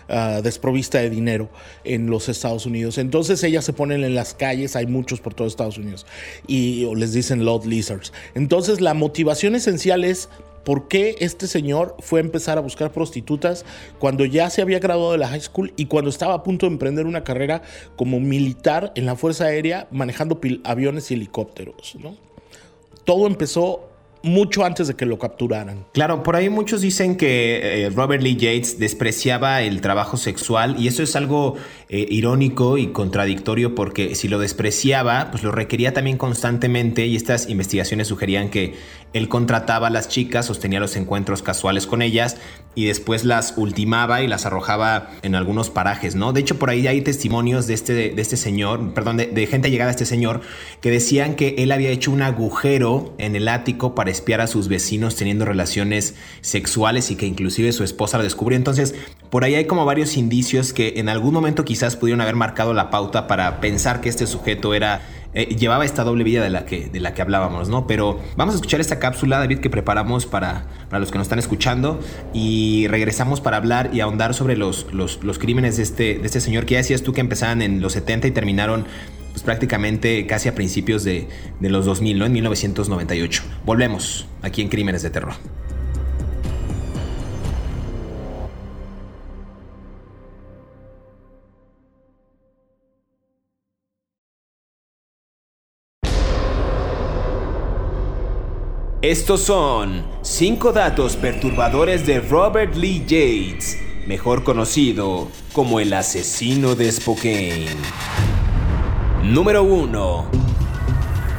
ah, 0.09 0.41
desprovista 0.43 0.99
de 0.99 1.09
dinero 1.09 1.49
en 1.83 2.07
los 2.07 2.29
Estados 2.29 2.65
Unidos. 2.65 2.97
Entonces 2.97 3.43
ellas 3.43 3.65
se 3.65 3.73
ponen 3.73 4.03
en 4.03 4.15
las 4.15 4.33
calles, 4.33 4.75
hay 4.75 4.87
muchos 4.87 5.19
por 5.19 5.33
todo 5.33 5.47
Estados 5.47 5.77
Unidos, 5.77 6.05
y 6.47 6.85
les 6.95 7.13
dicen 7.13 7.45
Lord 7.45 7.65
Lizards. 7.65 8.13
Entonces 8.35 8.81
la 8.81 8.93
motivación 8.93 9.55
esencial 9.55 10.03
es 10.03 10.29
¿Por 10.63 10.87
qué 10.87 11.15
este 11.19 11.47
señor 11.47 11.95
fue 11.99 12.19
a 12.19 12.23
empezar 12.23 12.57
a 12.57 12.61
buscar 12.61 12.91
prostitutas 12.91 13.65
cuando 13.99 14.25
ya 14.25 14.49
se 14.49 14.61
había 14.61 14.79
graduado 14.79 15.11
de 15.13 15.17
la 15.17 15.27
high 15.27 15.41
school 15.41 15.73
y 15.75 15.85
cuando 15.85 16.09
estaba 16.09 16.33
a 16.33 16.43
punto 16.43 16.65
de 16.65 16.73
emprender 16.73 17.05
una 17.05 17.23
carrera 17.23 17.61
como 17.95 18.19
militar 18.19 18.91
en 18.95 19.05
la 19.05 19.15
Fuerza 19.15 19.45
Aérea 19.45 19.87
manejando 19.91 20.39
aviones 20.63 21.11
y 21.11 21.15
helicópteros? 21.15 21.95
¿no? 21.95 22.15
Todo 23.03 23.27
empezó 23.27 23.90
mucho 24.23 24.63
antes 24.63 24.87
de 24.87 24.95
que 24.95 25.05
lo 25.05 25.17
capturaran. 25.17 25.85
Claro, 25.93 26.23
por 26.23 26.35
ahí 26.35 26.49
muchos 26.49 26.81
dicen 26.81 27.17
que 27.17 27.85
eh, 27.85 27.89
Robert 27.89 28.21
Lee 28.21 28.35
Yates 28.35 28.79
despreciaba 28.79 29.61
el 29.61 29.81
trabajo 29.81 30.17
sexual 30.17 30.75
y 30.79 30.87
eso 30.87 31.01
es 31.01 31.15
algo 31.15 31.55
eh, 31.89 32.05
irónico 32.09 32.77
y 32.77 32.87
contradictorio 32.87 33.73
porque 33.75 34.15
si 34.15 34.27
lo 34.27 34.39
despreciaba, 34.39 35.29
pues 35.31 35.43
lo 35.43 35.51
requería 35.51 35.93
también 35.93 36.17
constantemente 36.17 37.05
y 37.05 37.15
estas 37.15 37.49
investigaciones 37.49 38.07
sugerían 38.07 38.49
que 38.49 38.75
él 39.13 39.27
contrataba 39.27 39.87
a 39.87 39.89
las 39.89 40.07
chicas, 40.07 40.45
sostenía 40.45 40.79
los 40.79 40.95
encuentros 40.95 41.41
casuales 41.41 41.85
con 41.85 42.01
ellas 42.01 42.37
y 42.75 42.85
después 42.85 43.25
las 43.25 43.55
ultimaba 43.57 44.21
y 44.21 44.27
las 44.27 44.45
arrojaba 44.45 45.09
en 45.21 45.35
algunos 45.35 45.69
parajes, 45.69 46.15
¿no? 46.15 46.31
De 46.31 46.39
hecho, 46.39 46.57
por 46.57 46.69
ahí 46.69 46.87
hay 46.87 47.01
testimonios 47.01 47.67
de 47.67 47.73
este, 47.73 47.93
de 47.93 48.21
este 48.21 48.37
señor, 48.37 48.93
perdón, 48.93 49.17
de, 49.17 49.27
de 49.27 49.47
gente 49.47 49.69
llegada 49.69 49.89
a 49.89 49.91
este 49.91 50.05
señor 50.05 50.41
que 50.79 50.91
decían 50.91 51.35
que 51.35 51.55
él 51.57 51.71
había 51.73 51.89
hecho 51.89 52.11
un 52.11 52.21
agujero 52.21 53.13
en 53.17 53.35
el 53.35 53.49
ático 53.49 53.95
para 53.95 54.10
espiar 54.11 54.41
a 54.41 54.47
sus 54.47 54.67
vecinos 54.67 55.15
teniendo 55.15 55.45
relaciones 55.45 56.15
sexuales 56.41 57.09
y 57.11 57.15
que 57.15 57.25
inclusive 57.25 57.71
su 57.71 57.83
esposa 57.83 58.17
lo 58.17 58.23
descubrió. 58.23 58.57
Entonces, 58.57 58.93
por 59.29 59.43
ahí 59.43 59.55
hay 59.55 59.65
como 59.65 59.85
varios 59.85 60.17
indicios 60.17 60.73
que 60.73 60.93
en 60.97 61.09
algún 61.09 61.33
momento 61.33 61.65
quizás 61.65 61.95
pudieron 61.95 62.21
haber 62.21 62.35
marcado 62.35 62.73
la 62.73 62.89
pauta 62.89 63.27
para 63.27 63.59
pensar 63.59 64.01
que 64.01 64.09
este 64.09 64.27
sujeto 64.27 64.73
era 64.73 65.01
eh, 65.33 65.55
llevaba 65.55 65.85
esta 65.85 66.03
doble 66.03 66.25
vida 66.25 66.43
de 66.43 66.49
la, 66.49 66.65
que, 66.65 66.89
de 66.89 66.99
la 66.99 67.13
que 67.13 67.21
hablábamos, 67.21 67.69
¿no? 67.69 67.87
Pero 67.87 68.19
vamos 68.35 68.53
a 68.53 68.57
escuchar 68.57 68.81
esta 68.81 68.99
cápsula, 68.99 69.39
David, 69.39 69.59
que 69.59 69.69
preparamos 69.69 70.25
para, 70.25 70.65
para 70.89 70.99
los 70.99 71.09
que 71.09 71.17
nos 71.17 71.25
están 71.25 71.39
escuchando 71.39 72.01
y 72.33 72.87
regresamos 72.89 73.39
para 73.39 73.55
hablar 73.55 73.91
y 73.93 74.01
ahondar 74.01 74.33
sobre 74.33 74.57
los, 74.57 74.87
los, 74.91 75.23
los 75.23 75.39
crímenes 75.39 75.77
de 75.77 75.83
este, 75.83 76.03
de 76.19 76.25
este 76.25 76.41
señor 76.41 76.65
que 76.65 76.73
ya 76.73 76.79
decías 76.79 77.01
tú 77.01 77.13
que 77.13 77.21
empezaban 77.21 77.61
en 77.61 77.79
los 77.79 77.93
70 77.93 78.27
y 78.27 78.31
terminaron 78.31 78.85
pues 79.31 79.43
prácticamente 79.43 80.25
casi 80.27 80.49
a 80.49 80.55
principios 80.55 81.03
de, 81.03 81.27
de 81.59 81.69
los 81.69 81.85
2000, 81.85 82.19
¿no? 82.19 82.25
En 82.25 82.33
1998. 82.33 83.43
Volvemos 83.65 84.27
aquí 84.41 84.61
en 84.61 84.69
Crímenes 84.69 85.01
de 85.01 85.09
Terror. 85.09 85.33
Estos 99.01 99.41
son 99.41 100.05
5 100.21 100.73
datos 100.73 101.15
perturbadores 101.15 102.05
de 102.05 102.19
Robert 102.19 102.75
Lee 102.75 102.99
Yates, 102.99 103.79
mejor 104.05 104.43
conocido 104.43 105.27
como 105.53 105.79
el 105.79 105.91
asesino 105.93 106.75
de 106.75 106.91
Spokane. 106.91 108.30
Número 109.23 109.63
1. 109.63 110.25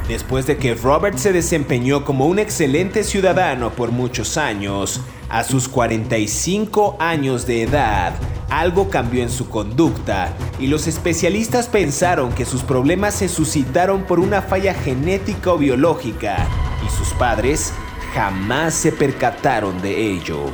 Después 0.07 0.47
de 0.47 0.57
que 0.57 0.73
Robert 0.73 1.17
se 1.17 1.33
desempeñó 1.33 2.05
como 2.05 2.27
un 2.27 2.39
excelente 2.39 3.03
ciudadano 3.03 3.71
por 3.71 3.91
muchos 3.91 4.37
años, 4.37 5.01
a 5.29 5.43
sus 5.43 5.67
45 5.67 6.95
años 6.99 7.45
de 7.45 7.63
edad, 7.63 8.13
algo 8.49 8.89
cambió 8.89 9.21
en 9.21 9.29
su 9.29 9.49
conducta 9.49 10.33
y 10.59 10.67
los 10.67 10.87
especialistas 10.87 11.67
pensaron 11.67 12.31
que 12.31 12.45
sus 12.45 12.63
problemas 12.63 13.15
se 13.15 13.27
suscitaron 13.27 14.03
por 14.03 14.21
una 14.21 14.41
falla 14.41 14.73
genética 14.73 15.51
o 15.51 15.57
biológica 15.57 16.37
y 16.85 16.89
sus 16.89 17.09
padres 17.15 17.73
jamás 18.13 18.75
se 18.75 18.93
percataron 18.93 19.81
de 19.81 20.13
ello. 20.13 20.45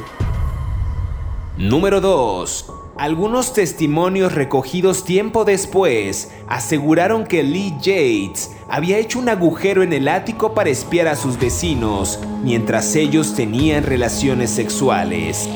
Número 1.58 2.02
2. 2.02 2.79
Algunos 3.00 3.54
testimonios 3.54 4.34
recogidos 4.34 5.06
tiempo 5.06 5.46
después 5.46 6.32
aseguraron 6.50 7.24
que 7.24 7.44
Lee 7.44 7.74
Yates 7.80 8.52
había 8.68 8.98
hecho 8.98 9.20
un 9.20 9.30
agujero 9.30 9.84
en 9.84 9.94
el 9.94 10.10
ático 10.10 10.54
para 10.54 10.70
espiar 10.70 11.08
a 11.08 11.16
sus 11.16 11.40
vecinos 11.40 12.20
mientras 12.44 12.94
ellos 12.98 13.36
tenían 13.36 13.86
relaciones 13.86 14.50
sexuales. 14.50 15.48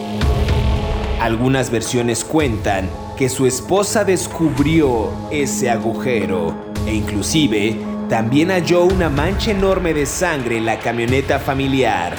Algunas 1.20 1.70
versiones 1.70 2.24
cuentan 2.24 2.90
que 3.18 3.28
su 3.28 3.46
esposa 3.46 4.06
descubrió 4.06 5.10
ese 5.30 5.70
agujero 5.70 6.56
e 6.88 6.94
inclusive 6.94 7.78
también 8.08 8.52
halló 8.52 8.86
una 8.86 9.10
mancha 9.10 9.52
enorme 9.52 9.94
de 9.94 10.06
sangre 10.06 10.60
en 10.60 10.66
la 10.66 10.80
camioneta 10.80 11.40
familiar. 11.40 12.16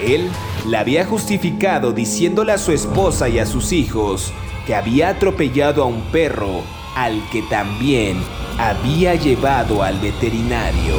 Él 0.00 0.28
la 0.68 0.80
había 0.80 1.04
justificado 1.04 1.92
diciéndole 1.92 2.52
a 2.52 2.58
su 2.58 2.70
esposa 2.70 3.28
y 3.28 3.40
a 3.40 3.46
sus 3.46 3.72
hijos 3.72 4.32
que 4.68 4.74
había 4.74 5.08
atropellado 5.08 5.82
a 5.82 5.86
un 5.86 6.02
perro 6.12 6.60
al 6.94 7.26
que 7.30 7.40
también 7.40 8.18
había 8.58 9.14
llevado 9.14 9.82
al 9.82 9.98
veterinario. 9.98 10.94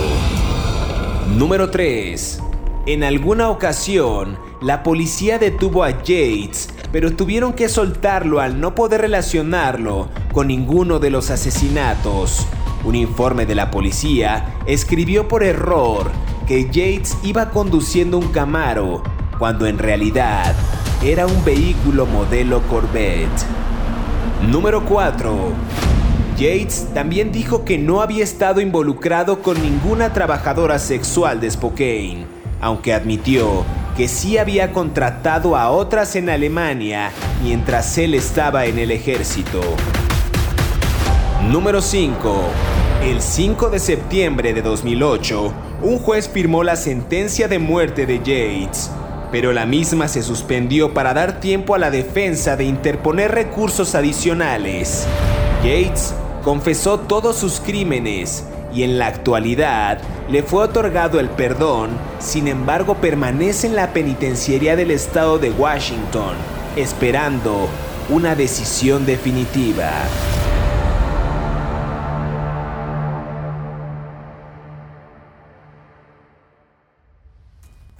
Número 1.37 1.69
3. 1.69 2.41
En 2.87 3.03
alguna 3.03 3.49
ocasión, 3.49 4.39
la 4.59 4.81
policía 4.81 5.37
detuvo 5.37 5.83
a 5.83 5.91
Yates, 5.91 6.69
pero 6.91 7.15
tuvieron 7.15 7.53
que 7.53 7.69
soltarlo 7.69 8.39
al 8.39 8.59
no 8.59 8.73
poder 8.73 9.01
relacionarlo 9.01 10.09
con 10.33 10.47
ninguno 10.47 10.97
de 10.97 11.11
los 11.11 11.29
asesinatos. 11.29 12.47
Un 12.83 12.95
informe 12.95 13.45
de 13.45 13.53
la 13.53 13.69
policía 13.69 14.55
escribió 14.65 15.27
por 15.27 15.43
error 15.43 16.09
que 16.47 16.65
Yates 16.71 17.19
iba 17.21 17.51
conduciendo 17.51 18.17
un 18.17 18.29
Camaro, 18.29 19.03
cuando 19.37 19.67
en 19.67 19.77
realidad 19.77 20.55
era 21.03 21.25
un 21.25 21.45
vehículo 21.45 22.05
modelo 22.05 22.61
Corvette. 22.63 23.45
Número 24.49 24.83
4. 24.83 25.53
Yates 26.37 26.87
también 26.93 27.31
dijo 27.31 27.63
que 27.63 27.77
no 27.77 28.01
había 28.01 28.23
estado 28.23 28.59
involucrado 28.59 29.41
con 29.41 29.61
ninguna 29.61 30.11
trabajadora 30.11 30.77
sexual 30.77 31.39
de 31.39 31.51
Spokane, 31.51 32.25
aunque 32.59 32.93
admitió 32.93 33.63
que 33.95 34.09
sí 34.09 34.37
había 34.37 34.73
contratado 34.73 35.55
a 35.55 35.69
otras 35.69 36.17
en 36.17 36.29
Alemania 36.29 37.11
mientras 37.43 37.97
él 37.97 38.13
estaba 38.13 38.65
en 38.65 38.77
el 38.77 38.91
ejército. 38.91 39.61
Número 41.49 41.81
5. 41.81 42.41
El 43.03 43.21
5 43.21 43.69
de 43.69 43.79
septiembre 43.79 44.53
de 44.53 44.61
2008, 44.61 45.53
un 45.81 45.99
juez 45.99 46.27
firmó 46.27 46.63
la 46.63 46.75
sentencia 46.75 47.47
de 47.47 47.57
muerte 47.57 48.05
de 48.05 48.17
Yates, 48.17 48.91
pero 49.31 49.53
la 49.53 49.65
misma 49.65 50.07
se 50.07 50.23
suspendió 50.23 50.93
para 50.93 51.13
dar 51.13 51.39
tiempo 51.39 51.75
a 51.75 51.79
la 51.79 51.91
defensa 51.91 52.55
de 52.55 52.65
interponer 52.65 53.31
recursos 53.31 53.95
adicionales. 53.95 55.05
Yates 55.63 56.13
confesó 56.43 56.99
todos 56.99 57.35
sus 57.35 57.59
crímenes 57.59 58.43
y 58.73 58.83
en 58.83 58.97
la 58.97 59.07
actualidad 59.07 59.99
le 60.29 60.43
fue 60.43 60.63
otorgado 60.63 61.19
el 61.19 61.29
perdón, 61.29 61.89
sin 62.19 62.47
embargo 62.47 62.95
permanece 62.95 63.67
en 63.67 63.75
la 63.75 63.93
penitenciaría 63.93 64.75
del 64.75 64.91
estado 64.91 65.39
de 65.39 65.51
Washington, 65.51 66.35
esperando 66.75 67.67
una 68.09 68.35
decisión 68.35 69.05
definitiva. 69.05 69.91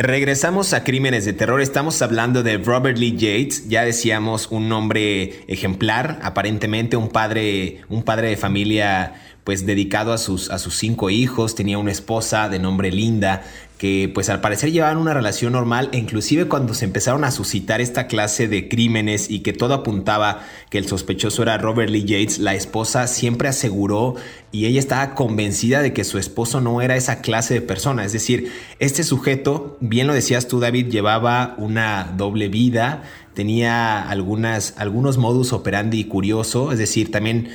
Regresamos 0.01 0.72
a 0.72 0.86
Crímenes 0.86 1.25
de 1.25 1.34
Terror. 1.34 1.60
Estamos 1.60 2.01
hablando 2.01 2.41
de 2.41 2.58
Robert 2.58 2.98
Lee 2.98 3.18
Yates. 3.18 3.68
Ya 3.68 3.84
decíamos 3.84 4.48
un 4.50 4.70
nombre 4.70 5.44
ejemplar, 5.48 6.22
aparentemente 6.24 6.96
un 6.96 7.10
padre, 7.10 7.82
un 7.89 8.03
padre 8.03 8.29
de 8.29 8.38
familia 8.38 9.15
pues 9.50 9.65
dedicado 9.65 10.13
a 10.13 10.20
sus, 10.20 10.51
a 10.51 10.60
sus 10.60 10.75
cinco 10.75 11.10
hijos, 11.10 11.56
tenía 11.56 11.79
una 11.79 11.91
esposa 11.91 12.50
de 12.50 12.60
nombre 12.60 12.91
Linda, 12.91 13.41
que 13.79 14.12
pues 14.13 14.29
al 14.29 14.41
parecer 14.41 14.72
llevaban 14.72 14.98
una 14.98 15.15
relación 15.15 15.53
normal 15.53 15.89
e 15.91 15.98
inclusive 15.98 16.46
cuando 16.46 16.75
se 16.75 16.86
empezaron 16.86 17.24
a 17.24 17.32
suscitar 17.32 17.82
esta 17.82 18.06
clase 18.06 18.48
de 18.48 18.70
crímenes 18.70 19.27
y 19.27 19.39
que 19.39 19.51
todo 19.51 19.74
apuntaba 19.74 20.46
que 20.70 20.77
el 20.77 20.86
sospechoso 20.86 21.41
era 21.41 21.58
Robert 21.58 21.89
Lee 21.89 22.03
Yates, 22.03 22.38
la 22.38 22.53
esposa 22.53 23.08
siempre 23.08 23.50
aseguró 23.50 24.13
y 24.51 24.68
ella 24.68 24.79
estaba 24.79 25.15
convencida 25.15 25.82
de 25.82 25.94
que 25.94 26.03
su 26.03 26.20
esposo 26.20 26.62
no 26.62 26.79
era 26.84 26.96
esa 26.96 27.22
clase 27.22 27.56
de 27.56 27.62
persona, 27.62 28.06
es 28.06 28.13
decir, 28.13 28.51
este 28.77 29.03
sujeto, 29.03 29.77
bien 29.79 30.06
lo 30.06 30.13
decías 30.13 30.48
tú 30.48 30.60
David, 30.60 30.91
llevaba 30.91 31.56
una 31.58 32.13
doble 32.15 32.50
vida, 32.50 33.01
tenía 33.34 34.08
algunas, 34.08 34.75
algunos 34.77 35.18
modus 35.18 35.53
operandi 35.53 36.03
curioso, 36.03 36.72
es 36.72 36.77
decir, 36.77 37.10
también 37.10 37.50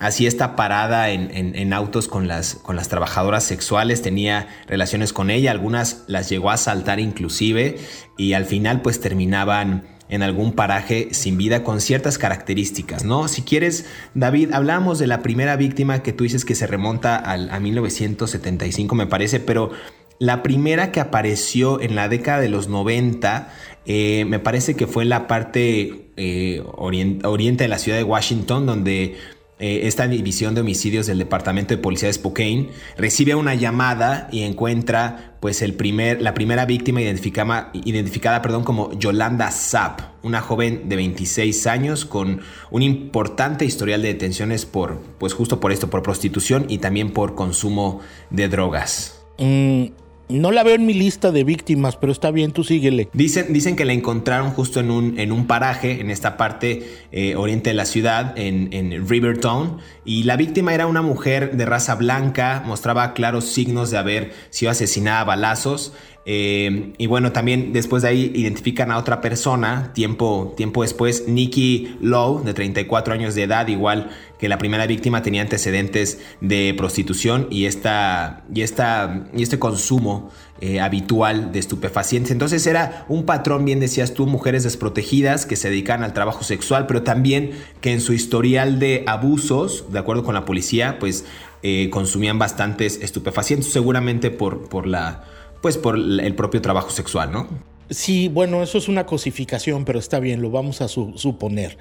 Así 0.00 0.26
esta 0.26 0.56
parada 0.56 1.10
en, 1.10 1.72
autos 1.74 2.08
con 2.08 2.26
las, 2.26 2.54
con 2.54 2.74
las 2.74 2.88
trabajadoras 2.88 3.44
sexuales, 3.44 4.00
tenía 4.00 4.48
relaciones 4.66 5.12
con 5.12 5.28
ella, 5.30 5.50
algunas 5.50 6.04
las 6.06 6.30
llegó 6.30 6.50
a 6.50 6.54
asaltar 6.54 7.00
inclusive 7.00 7.78
y 8.16 8.32
al 8.32 8.46
final 8.46 8.80
pues 8.80 8.98
terminaban 9.00 9.84
en 10.08 10.22
algún 10.22 10.52
paraje 10.52 11.08
sin 11.12 11.36
vida 11.36 11.62
con 11.62 11.82
ciertas 11.82 12.16
características, 12.16 13.04
¿no? 13.04 13.28
Si 13.28 13.42
quieres, 13.42 13.84
David, 14.14 14.54
hablamos 14.54 14.98
de 14.98 15.06
la 15.06 15.20
primera 15.20 15.56
víctima 15.56 16.02
que 16.02 16.14
tú 16.14 16.24
dices 16.24 16.46
que 16.46 16.54
se 16.54 16.66
remonta 16.66 17.16
al, 17.16 17.50
a 17.50 17.60
1975 17.60 18.94
me 18.94 19.06
parece, 19.06 19.38
pero 19.38 19.70
la 20.18 20.42
primera 20.42 20.92
que 20.92 21.00
apareció 21.00 21.78
en 21.80 21.94
la 21.94 22.08
década 22.08 22.40
de 22.40 22.48
los 22.48 22.68
90 22.68 23.52
eh, 23.84 24.24
me 24.26 24.38
parece 24.38 24.76
que 24.76 24.86
fue 24.86 25.02
en 25.02 25.10
la 25.10 25.26
parte 25.26 26.10
eh, 26.16 26.62
oriente 26.74 27.64
de 27.64 27.68
la 27.68 27.78
ciudad 27.78 27.98
de 27.98 28.04
Washington 28.04 28.66
donde 28.66 29.16
eh, 29.60 29.86
esta 29.86 30.08
división 30.08 30.54
de 30.54 30.62
homicidios 30.62 31.06
del 31.06 31.18
Departamento 31.18 31.74
de 31.74 31.78
Policía 31.78 32.08
de 32.08 32.14
Spokane, 32.14 32.70
recibe 32.96 33.34
una 33.34 33.54
llamada 33.54 34.26
y 34.32 34.42
encuentra 34.42 35.34
pues 35.40 35.60
el 35.60 35.74
primer, 35.74 36.22
la 36.22 36.32
primera 36.32 36.64
víctima 36.64 37.02
identificada, 37.02 38.42
perdón, 38.42 38.64
como 38.64 38.98
Yolanda 38.98 39.50
Zapp, 39.50 40.00
una 40.22 40.40
joven 40.40 40.88
de 40.88 40.96
26 40.96 41.66
años 41.66 42.06
con 42.06 42.40
un 42.70 42.82
importante 42.82 43.66
historial 43.66 44.00
de 44.00 44.08
detenciones 44.08 44.64
por, 44.64 44.98
pues 45.18 45.34
justo 45.34 45.60
por 45.60 45.72
esto, 45.72 45.90
por 45.90 46.02
prostitución 46.02 46.64
y 46.68 46.78
también 46.78 47.12
por 47.12 47.34
consumo 47.34 48.00
de 48.30 48.48
drogas. 48.48 49.20
Mm, 49.38 49.88
no 50.30 50.50
la 50.50 50.62
veo 50.62 50.74
en 50.74 50.86
mi 50.86 50.94
lista 50.94 51.32
de 51.32 51.44
víctimas, 51.44 51.96
pero 51.96 52.12
está 52.12 52.30
bien, 52.30 52.52
tú 52.52 52.64
síguele. 52.64 53.08
Dicen, 53.12 53.52
dicen 53.52 53.76
que 53.76 53.84
la 53.84 53.92
encontraron 53.92 54.50
justo 54.50 54.80
en 54.80 54.90
un, 54.90 55.18
en 55.18 55.32
un 55.32 55.46
paraje, 55.46 56.00
en 56.00 56.10
esta 56.10 56.36
parte 56.36 56.88
eh, 57.12 57.36
oriente 57.36 57.70
de 57.70 57.74
la 57.74 57.84
ciudad, 57.84 58.38
en, 58.38 58.72
en 58.72 59.08
Rivertown, 59.08 59.78
y 60.04 60.22
la 60.24 60.36
víctima 60.36 60.74
era 60.74 60.86
una 60.86 61.02
mujer 61.02 61.56
de 61.56 61.66
raza 61.66 61.94
blanca, 61.94 62.62
mostraba 62.66 63.12
claros 63.14 63.44
signos 63.44 63.90
de 63.90 63.98
haber 63.98 64.32
sido 64.50 64.70
asesinada 64.70 65.20
a 65.20 65.24
balazos. 65.24 65.92
Eh, 66.32 66.92
y 66.96 67.08
bueno, 67.08 67.32
también 67.32 67.72
después 67.72 68.04
de 68.04 68.08
ahí 68.10 68.30
identifican 68.36 68.92
a 68.92 68.98
otra 68.98 69.20
persona, 69.20 69.92
tiempo, 69.94 70.54
tiempo 70.56 70.82
después, 70.82 71.26
Nikki 71.26 71.96
Lowe, 72.00 72.44
de 72.44 72.54
34 72.54 73.14
años 73.14 73.34
de 73.34 73.42
edad, 73.42 73.66
igual 73.66 74.10
que 74.38 74.48
la 74.48 74.56
primera 74.56 74.86
víctima 74.86 75.24
tenía 75.24 75.42
antecedentes 75.42 76.20
de 76.40 76.72
prostitución 76.78 77.48
y, 77.50 77.64
esta, 77.64 78.44
y, 78.54 78.62
esta, 78.62 79.26
y 79.34 79.42
este 79.42 79.58
consumo 79.58 80.30
eh, 80.60 80.78
habitual 80.78 81.50
de 81.50 81.58
estupefacientes. 81.58 82.30
Entonces 82.30 82.64
era 82.64 83.06
un 83.08 83.26
patrón, 83.26 83.64
bien 83.64 83.80
decías 83.80 84.14
tú, 84.14 84.28
mujeres 84.28 84.62
desprotegidas 84.62 85.46
que 85.46 85.56
se 85.56 85.68
dedican 85.68 86.04
al 86.04 86.12
trabajo 86.12 86.44
sexual, 86.44 86.86
pero 86.86 87.02
también 87.02 87.50
que 87.80 87.92
en 87.92 88.00
su 88.00 88.12
historial 88.12 88.78
de 88.78 89.02
abusos, 89.08 89.86
de 89.90 89.98
acuerdo 89.98 90.22
con 90.22 90.36
la 90.36 90.44
policía, 90.44 91.00
pues 91.00 91.24
eh, 91.64 91.90
consumían 91.90 92.38
bastantes 92.38 93.00
estupefacientes, 93.02 93.72
seguramente 93.72 94.30
por, 94.30 94.68
por 94.68 94.86
la 94.86 95.24
pues 95.60 95.78
por 95.78 95.96
el 95.96 96.34
propio 96.34 96.60
trabajo 96.62 96.90
sexual, 96.90 97.32
¿no? 97.32 97.48
Sí, 97.90 98.28
bueno, 98.28 98.62
eso 98.62 98.78
es 98.78 98.88
una 98.88 99.04
cosificación, 99.04 99.84
pero 99.84 99.98
está 99.98 100.20
bien, 100.20 100.40
lo 100.40 100.50
vamos 100.50 100.80
a 100.80 100.86
suponer, 100.86 101.76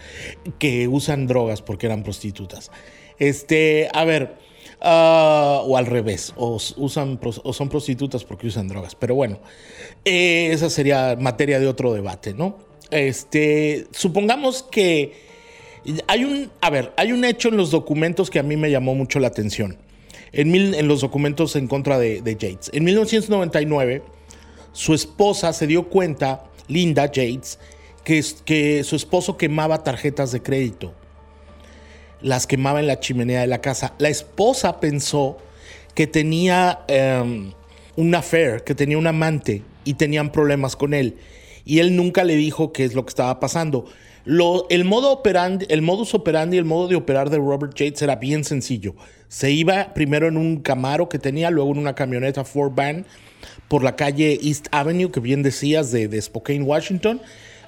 que 0.57 0.87
usan 0.87 1.27
drogas 1.27 1.61
porque 1.61 1.85
eran 1.85 2.03
prostitutas. 2.03 2.71
Este, 3.19 3.89
a 3.93 4.05
ver, 4.05 4.35
ah, 4.81 5.61
o 5.63 5.77
al 5.77 5.85
revés, 5.85 6.33
o, 6.35 6.57
usan, 6.77 7.19
o 7.21 7.53
son 7.53 7.69
prostitutas 7.69 8.23
porque 8.23 8.47
usan 8.47 8.67
drogas, 8.67 8.95
pero 8.95 9.13
bueno, 9.13 9.39
eh, 10.03 10.49
esa 10.51 10.71
sería 10.71 11.15
materia 11.19 11.59
de 11.59 11.67
otro 11.67 11.93
debate, 11.93 12.33
¿no? 12.33 12.57
Este, 12.89 13.85
supongamos 13.91 14.63
que 14.63 15.13
hay 16.07 16.23
un, 16.23 16.49
a 16.61 16.71
ver, 16.71 16.91
hay 16.97 17.11
un 17.11 17.23
hecho 17.23 17.49
en 17.49 17.57
los 17.57 17.69
documentos 17.69 18.31
que 18.31 18.39
a 18.39 18.43
mí 18.43 18.57
me 18.57 18.71
llamó 18.71 18.95
mucho 18.95 19.19
la 19.19 19.27
atención 19.27 19.77
en, 20.31 20.87
los 20.87 21.01
documentos 21.01 21.55
en 21.55 21.67
contra 21.67 21.99
de, 21.99 22.21
de 22.21 22.31
Yates. 22.33 22.71
En 22.73 22.83
1999, 22.83 24.03
su 24.71 24.93
esposa 24.93 25.53
se 25.53 25.67
dio 25.67 25.89
cuenta, 25.89 26.45
Linda 26.67 27.05
Yates, 27.11 27.59
que, 28.45 28.83
su 28.83 28.95
esposo 28.95 29.37
quemaba 29.37 29.83
tarjetas 29.83 30.31
de 30.31 30.41
crédito. 30.41 30.93
Las 32.21 32.47
quemaba 32.47 32.79
en 32.79 32.87
la 32.87 32.99
chimenea 32.99 33.41
de 33.41 33.47
la 33.47 33.61
casa. 33.61 33.93
La 33.97 34.09
esposa 34.09 34.79
pensó 34.79 35.37
que 35.95 36.07
tenía 36.07 36.85
um, 37.21 37.53
un 37.95 38.15
affair, 38.15 38.63
que 38.63 38.75
tenía 38.75 38.97
un 38.97 39.07
amante 39.07 39.63
y 39.85 39.93
tenían 39.93 40.31
problemas 40.31 40.75
con 40.75 40.93
él. 40.93 41.17
Y 41.65 41.79
él 41.79 41.95
nunca 41.95 42.23
le 42.23 42.35
dijo 42.35 42.73
qué 42.73 42.83
es 42.83 42.93
lo 42.93 43.05
que 43.05 43.09
estaba 43.09 43.39
pasando 43.39 43.85
el, 44.69 44.85
modo 44.85 45.11
operandi, 45.11 45.65
el 45.69 45.81
modus 45.81 46.13
operandi, 46.13 46.57
el 46.57 46.65
modo 46.65 46.87
de 46.87 46.95
operar 46.95 47.31
de 47.31 47.37
Robert 47.37 47.73
Yates 47.73 48.01
era 48.03 48.17
bien 48.17 48.43
sencillo. 48.43 48.95
Se 49.27 49.49
iba 49.51 49.93
primero 49.95 50.27
en 50.27 50.37
un 50.37 50.61
Camaro 50.61 51.09
que 51.09 51.17
tenía, 51.17 51.49
luego 51.49 51.71
en 51.71 51.79
una 51.79 51.95
camioneta 51.95 52.43
Ford 52.43 52.73
Van 52.75 53.05
por 53.67 53.83
la 53.83 53.95
calle 53.95 54.39
East 54.43 54.67
Avenue, 54.71 55.11
que 55.11 55.19
bien 55.19 55.41
decías, 55.41 55.91
de, 55.91 56.07
de 56.07 56.21
Spokane, 56.21 56.61
Washington. 56.61 57.21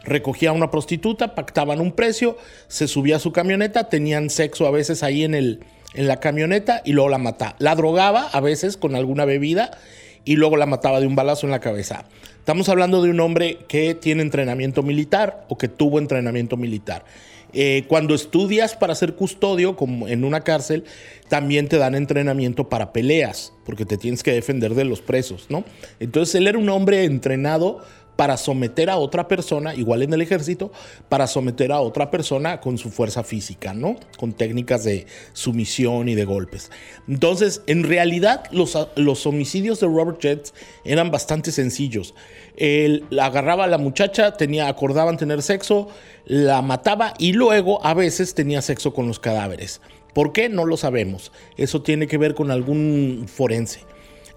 Recogía 0.03 0.49
a 0.49 0.53
una 0.53 0.71
prostituta, 0.71 1.35
pactaban 1.35 1.79
un 1.79 1.93
precio, 1.93 2.37
se 2.67 2.87
subía 2.87 3.15
a 3.15 3.19
su 3.19 3.31
camioneta, 3.31 3.89
tenían 3.89 4.29
sexo 4.29 4.67
a 4.67 4.71
veces 4.71 5.03
ahí 5.03 5.23
en, 5.23 5.35
el, 5.35 5.61
en 5.93 6.07
la 6.07 6.19
camioneta 6.19 6.81
y 6.85 6.93
luego 6.93 7.09
la 7.09 7.17
mataba. 7.17 7.55
La 7.59 7.75
drogaba 7.75 8.27
a 8.27 8.39
veces 8.39 8.77
con 8.77 8.95
alguna 8.95 9.25
bebida 9.25 9.77
y 10.25 10.35
luego 10.35 10.57
la 10.57 10.65
mataba 10.65 10.99
de 10.99 11.07
un 11.07 11.15
balazo 11.15 11.47
en 11.47 11.51
la 11.51 11.59
cabeza. 11.59 12.05
Estamos 12.37 12.69
hablando 12.69 13.01
de 13.01 13.09
un 13.09 13.19
hombre 13.19 13.59
que 13.67 13.95
tiene 13.95 14.21
entrenamiento 14.21 14.83
militar 14.83 15.45
o 15.49 15.57
que 15.57 15.67
tuvo 15.67 15.99
entrenamiento 15.99 16.57
militar. 16.57 17.05
Eh, 17.53 17.83
cuando 17.87 18.15
estudias 18.15 18.75
para 18.75 18.95
ser 18.95 19.15
custodio, 19.15 19.75
como 19.75 20.07
en 20.07 20.23
una 20.23 20.41
cárcel, 20.41 20.85
también 21.27 21.67
te 21.67 21.77
dan 21.77 21.95
entrenamiento 21.95 22.69
para 22.69 22.93
peleas, 22.93 23.53
porque 23.65 23.85
te 23.85 23.97
tienes 23.97 24.23
que 24.23 24.31
defender 24.31 24.73
de 24.73 24.85
los 24.85 25.01
presos, 25.01 25.47
¿no? 25.49 25.65
Entonces 25.99 26.35
él 26.35 26.47
era 26.47 26.57
un 26.57 26.69
hombre 26.69 27.03
entrenado 27.03 27.81
para 28.21 28.37
someter 28.37 28.91
a 28.91 28.97
otra 28.97 29.27
persona, 29.27 29.73
igual 29.73 30.03
en 30.03 30.13
el 30.13 30.21
ejército, 30.21 30.71
para 31.09 31.25
someter 31.25 31.71
a 31.71 31.81
otra 31.81 32.11
persona 32.11 32.61
con 32.61 32.77
su 32.77 32.91
fuerza 32.91 33.23
física, 33.23 33.73
¿no? 33.73 33.95
Con 34.15 34.33
técnicas 34.33 34.83
de 34.83 35.07
sumisión 35.33 36.07
y 36.07 36.13
de 36.13 36.23
golpes. 36.23 36.69
Entonces, 37.07 37.63
en 37.65 37.81
realidad, 37.81 38.43
los, 38.51 38.77
los 38.95 39.25
homicidios 39.25 39.79
de 39.79 39.87
Robert 39.87 40.21
Jets 40.21 40.53
eran 40.85 41.09
bastante 41.09 41.51
sencillos. 41.51 42.13
Él 42.57 43.05
agarraba 43.19 43.63
a 43.63 43.67
la 43.67 43.79
muchacha, 43.79 44.33
tenía, 44.33 44.67
acordaban 44.67 45.17
tener 45.17 45.41
sexo, 45.41 45.87
la 46.23 46.61
mataba 46.61 47.15
y 47.17 47.33
luego 47.33 47.83
a 47.83 47.95
veces 47.95 48.35
tenía 48.35 48.61
sexo 48.61 48.93
con 48.93 49.07
los 49.07 49.17
cadáveres. 49.17 49.81
¿Por 50.13 50.31
qué? 50.31 50.47
No 50.47 50.65
lo 50.65 50.77
sabemos. 50.77 51.31
Eso 51.57 51.81
tiene 51.81 52.05
que 52.05 52.19
ver 52.19 52.35
con 52.35 52.51
algún 52.51 53.25
forense. 53.27 53.79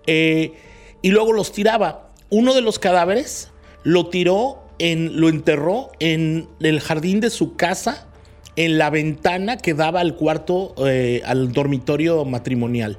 Eh, 0.07 0.55
y 1.03 1.11
luego 1.11 1.35
los 1.35 1.53
tiraba. 1.53 2.09
Uno 2.31 2.55
de 2.55 2.63
los 2.63 2.79
cadáveres 2.79 3.51
lo 3.85 4.07
tiró, 4.07 4.63
en, 4.79 5.21
lo 5.21 5.29
enterró 5.29 5.93
en 6.01 6.49
el 6.61 6.81
jardín 6.81 7.21
de 7.21 7.31
su 7.31 7.55
casa, 7.55 8.09
en 8.57 8.79
la 8.79 8.91
ventana 8.91 9.59
que 9.59 9.75
daba 9.75 10.01
al 10.01 10.17
cuarto, 10.17 10.75
eh, 10.87 11.23
al 11.25 11.53
dormitorio 11.53 12.25
matrimonial, 12.25 12.99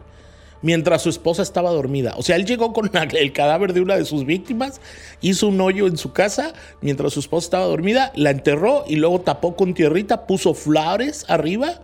mientras 0.62 1.02
su 1.02 1.10
esposa 1.10 1.42
estaba 1.42 1.72
dormida. 1.72 2.14
O 2.18 2.24
sea, 2.24 2.36
él 2.36 2.46
llegó 2.46 2.72
con 2.72 2.92
el 3.14 3.34
cadáver 3.34 3.74
de 3.74 3.82
una 3.82 3.96
de 3.96 4.06
sus 4.06 4.26
víctimas, 4.26 4.80
hizo 5.22 5.48
un 5.48 5.60
hoyo 5.60 5.88
en 5.88 5.98
su 5.98 6.14
casa 6.14 6.54
mientras 6.82 7.14
su 7.14 7.20
esposa 7.20 7.46
estaba 7.46 7.66
dormida, 7.66 8.12
la 8.16 8.30
enterró 8.30 8.86
y 8.88 8.96
luego 8.98 9.22
tapó 9.22 9.56
con 9.56 9.74
tierrita, 9.74 10.28
puso 10.28 10.54
flores 10.54 11.26
arriba 11.28 11.82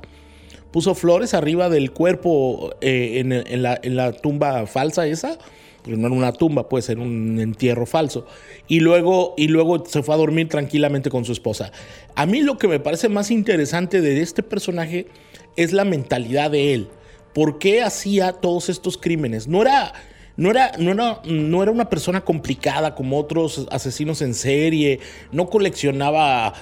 puso 0.71 0.95
flores 0.95 1.33
arriba 1.33 1.67
del 1.67 1.91
cuerpo 1.91 2.73
eh, 2.79 3.19
en, 3.19 3.61
la, 3.61 3.77
en, 3.83 3.95
la, 3.97 4.13
tumba 4.13 4.65
falsa 4.67 5.05
esa 5.05 5.37
no 5.85 6.07
en 6.07 6.13
una 6.13 6.31
tumba, 6.31 6.69
puede 6.69 6.83
ser 6.83 6.99
un 6.99 7.39
entierro 7.39 7.85
falso. 7.85 8.25
Y 8.67 8.79
luego, 8.79 9.33
y 9.37 9.47
luego 9.47 9.83
se 9.85 10.03
fue 10.03 10.15
a 10.15 10.17
dormir 10.17 10.49
tranquilamente 10.49 11.09
con 11.09 11.25
su 11.25 11.31
esposa. 11.31 11.71
A 12.15 12.25
mí 12.25 12.41
lo 12.41 12.57
que 12.57 12.67
me 12.67 12.79
parece 12.79 13.09
más 13.09 13.31
interesante 13.31 14.01
de 14.01 14.21
este 14.21 14.43
personaje 14.43 15.07
es 15.55 15.73
la 15.73 15.85
mentalidad 15.85 16.51
de 16.51 16.73
él. 16.73 16.89
¿Por 17.33 17.59
qué 17.59 17.81
hacía 17.81 18.33
todos 18.33 18.69
estos 18.69 18.97
crímenes? 18.97 19.47
No 19.47 19.61
era, 19.61 19.93
no 20.37 20.51
era, 20.51 20.71
no 20.77 20.91
era, 20.91 21.21
no 21.25 21.63
era 21.63 21.71
una 21.71 21.89
persona 21.89 22.21
complicada 22.21 22.93
como 22.95 23.17
otros 23.17 23.67
asesinos 23.71 24.21
en 24.21 24.33
serie, 24.33 24.99
no 25.31 25.49
coleccionaba 25.49 26.53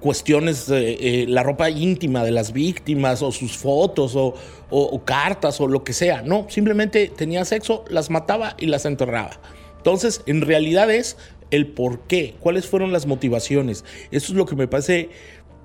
cuestiones, 0.00 0.66
de 0.66 0.92
eh, 1.00 1.26
la 1.28 1.42
ropa 1.42 1.70
íntima 1.70 2.24
de 2.24 2.30
las 2.30 2.52
víctimas 2.52 3.22
o 3.22 3.32
sus 3.32 3.56
fotos 3.56 4.14
o, 4.16 5.02
cartas 5.04 5.60
o 5.60 5.68
lo 5.68 5.84
que 5.84 5.92
sea. 5.92 6.22
No, 6.22 6.46
simplemente 6.48 7.12
tenía 7.14 7.44
sexo, 7.44 7.84
las 7.88 8.10
mataba 8.10 8.56
y 8.58 8.66
las 8.66 8.84
enterraba. 8.84 9.40
Entonces, 9.76 10.22
en 10.26 10.40
realidad 10.40 10.90
es 10.90 11.16
el 11.50 11.66
por 11.66 12.00
qué, 12.06 12.34
cuáles 12.40 12.66
fueron 12.66 12.92
las 12.92 13.06
motivaciones. 13.06 13.84
Eso 14.10 14.32
es 14.32 14.36
lo 14.36 14.46
que 14.46 14.56
me 14.56 14.68
parece 14.68 15.10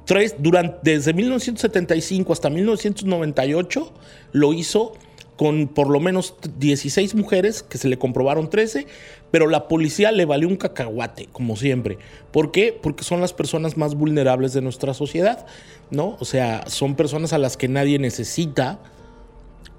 tres, 0.06 0.36
durante, 0.40 0.80
desde 0.84 1.14
1975 1.14 2.34
hasta 2.34 2.50
1998 2.50 3.94
lo 4.32 4.54
hizo 4.54 4.94
con 5.38 5.68
por 5.68 5.90
lo 5.90 6.00
menos 6.00 6.36
16 6.58 7.16
mujeres, 7.16 7.64
que 7.64 7.78
se 7.78 7.88
le 7.88 7.98
comprobaron 7.98 8.50
13, 8.50 8.88
pero 9.32 9.48
la 9.48 9.68
policía 9.68 10.12
le 10.12 10.26
valió 10.26 10.48
un 10.48 10.58
cacahuate, 10.58 11.28
como 11.32 11.56
siempre. 11.56 12.00
¿Por 12.32 12.52
qué? 12.52 12.78
Porque 12.80 13.04
son 13.04 13.22
las 13.22 13.34
personas 13.34 13.78
más 13.78 13.96
vulnerables 13.96 14.54
de 14.54 14.62
nuestra 14.62 14.94
sociedad, 14.94 15.46
¿no? 15.92 16.18
O 16.20 16.26
sea, 16.26 16.68
son 16.68 16.96
personas 16.96 17.34
a 17.34 17.38
las 17.38 17.56
que 17.56 17.68
nadie 17.68 18.00
necesita 18.00 18.80